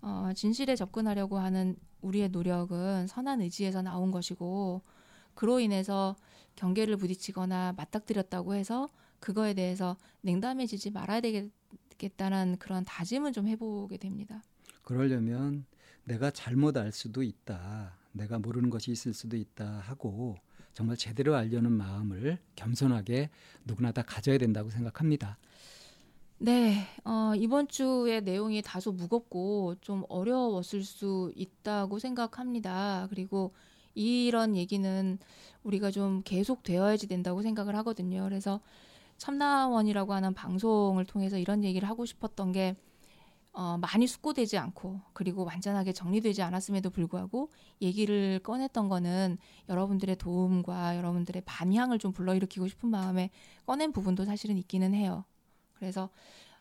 어, 0.00 0.30
진실에 0.34 0.76
접근하려고 0.76 1.38
하는 1.38 1.76
우리의 2.02 2.28
노력은 2.28 3.08
선한 3.08 3.40
의지에서 3.42 3.82
나온 3.82 4.12
것이고 4.12 4.82
그로 5.34 5.58
인해서 5.58 6.14
경계를 6.54 6.96
부딪히거나 6.96 7.74
맞닥뜨렸다고 7.76 8.54
해서 8.54 8.88
그거에 9.18 9.54
대해서 9.54 9.96
냉담해지지 10.20 10.92
말아야 10.92 11.20
되겠다는 11.20 12.58
그런 12.60 12.84
다짐은 12.84 13.32
좀 13.32 13.48
해보게 13.48 13.96
됩니다. 13.96 14.40
그러려면 14.82 15.64
내가 16.04 16.30
잘못 16.30 16.76
알 16.76 16.92
수도 16.92 17.24
있다. 17.24 17.96
내가 18.12 18.38
모르는 18.38 18.70
것이 18.70 18.92
있을 18.92 19.14
수도 19.14 19.36
있다 19.36 19.80
하고 19.80 20.36
정말 20.74 20.96
제대로 20.96 21.34
알려는 21.34 21.72
마음을 21.72 22.38
겸손하게 22.56 23.30
누구나 23.64 23.92
다 23.92 24.02
가져야 24.02 24.38
된다고 24.38 24.70
생각합니다. 24.70 25.38
네, 26.38 26.86
어, 27.04 27.32
이번 27.36 27.68
주의 27.68 28.20
내용이 28.20 28.60
다소 28.60 28.92
무겁고 28.92 29.76
좀 29.80 30.04
어려웠을 30.08 30.82
수 30.82 31.32
있다고 31.36 31.98
생각합니다. 31.98 33.06
그리고 33.08 33.52
이런 33.94 34.56
얘기는 34.56 35.18
우리가 35.62 35.90
좀 35.92 36.22
계속 36.24 36.64
되어야지 36.64 37.06
된다고 37.06 37.40
생각을 37.40 37.76
하거든요. 37.76 38.24
그래서 38.24 38.60
참나원이라고 39.16 40.12
하는 40.12 40.34
방송을 40.34 41.04
통해서 41.04 41.38
이런 41.38 41.62
얘기를 41.62 41.88
하고 41.88 42.04
싶었던 42.04 42.52
게 42.52 42.74
어, 43.56 43.78
많이 43.78 44.08
숙고되지 44.08 44.58
않고 44.58 45.00
그리고 45.12 45.44
완전하게 45.44 45.92
정리되지 45.92 46.42
않았음에도 46.42 46.90
불구하고 46.90 47.50
얘기를 47.80 48.40
꺼냈던 48.40 48.88
거는 48.88 49.38
여러분들의 49.68 50.16
도움과 50.16 50.96
여러분들의 50.96 51.42
반향을 51.46 52.00
좀 52.00 52.12
불러일으키고 52.12 52.66
싶은 52.66 52.88
마음에 52.88 53.30
꺼낸 53.64 53.92
부분도 53.92 54.24
사실은 54.24 54.58
있기는 54.58 54.92
해요. 54.92 55.24
그래서 55.74 56.10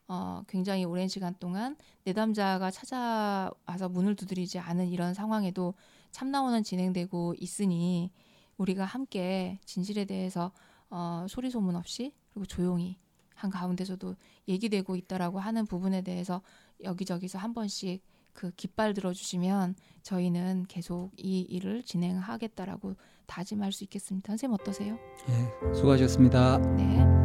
어, 0.07 0.43
굉장히 0.47 0.85
오랜 0.85 1.07
시간 1.07 1.33
동안 1.39 1.77
내담자가 2.03 2.69
찾아와서 2.69 3.89
문을 3.89 4.15
두드리지 4.15 4.59
않은 4.59 4.89
이런 4.89 5.15
상황에도 5.15 5.73
참나원은 6.11 6.63
진행되고 6.63 7.33
있으니 7.39 8.11
우리가 8.57 8.85
함께 8.85 9.59
진실에 9.65 10.05
대해서 10.05 10.51
어, 10.91 11.25
소리 11.27 11.49
소문 11.49 11.75
없이 11.75 12.13
그리고 12.29 12.45
조용히 12.45 12.99
한 13.33 13.49
가운데서도 13.49 14.15
얘기되고 14.47 14.95
있다라고 14.95 15.39
하는 15.39 15.65
부분에 15.65 16.01
대해서 16.01 16.41
여기저기서 16.83 17.37
한 17.37 17.53
번씩 17.53 18.03
그 18.33 18.51
깃발 18.51 18.93
들어주시면 18.93 19.75
저희는 20.01 20.65
계속 20.67 21.11
이 21.17 21.41
일을 21.41 21.83
진행하겠다라고 21.83 22.95
다짐할 23.25 23.71
수 23.71 23.83
있겠습니다. 23.85 24.31
선생님 24.31 24.57
어떠세요? 24.59 24.97
네, 25.27 25.73
수고하셨습니다. 25.73 26.57
네. 26.75 27.23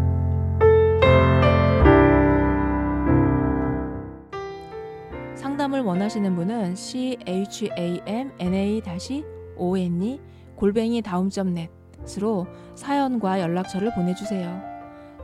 상담을 5.34 5.80
원하시는 5.80 6.34
분은 6.36 6.76
c 6.76 7.18
h 7.26 7.70
a 7.76 8.00
m 8.06 8.30
n 8.38 8.54
a 8.54 8.82
o 9.56 9.76
n 9.76 10.02
e 10.02 10.20
골뱅이 10.54 11.02
다음점 11.02 11.54
넷으로 12.04 12.46
사연과 12.74 13.40
연락처를 13.40 13.92
보내주세요. 13.94 14.60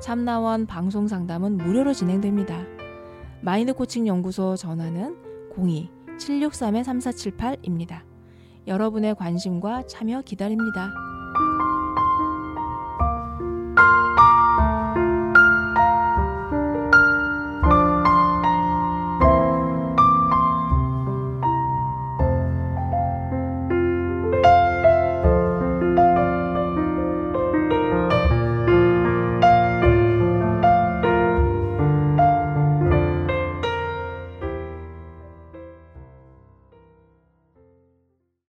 참나원 0.00 0.66
방송 0.66 1.08
상담은 1.08 1.56
무료로 1.56 1.92
진행됩니다. 1.92 2.73
마인드 3.44 3.74
코칭 3.74 4.06
연구소 4.06 4.56
전화는 4.56 5.18
02-763-3478입니다. 6.16 8.00
여러분의 8.66 9.14
관심과 9.16 9.86
참여 9.86 10.22
기다립니다. 10.22 10.90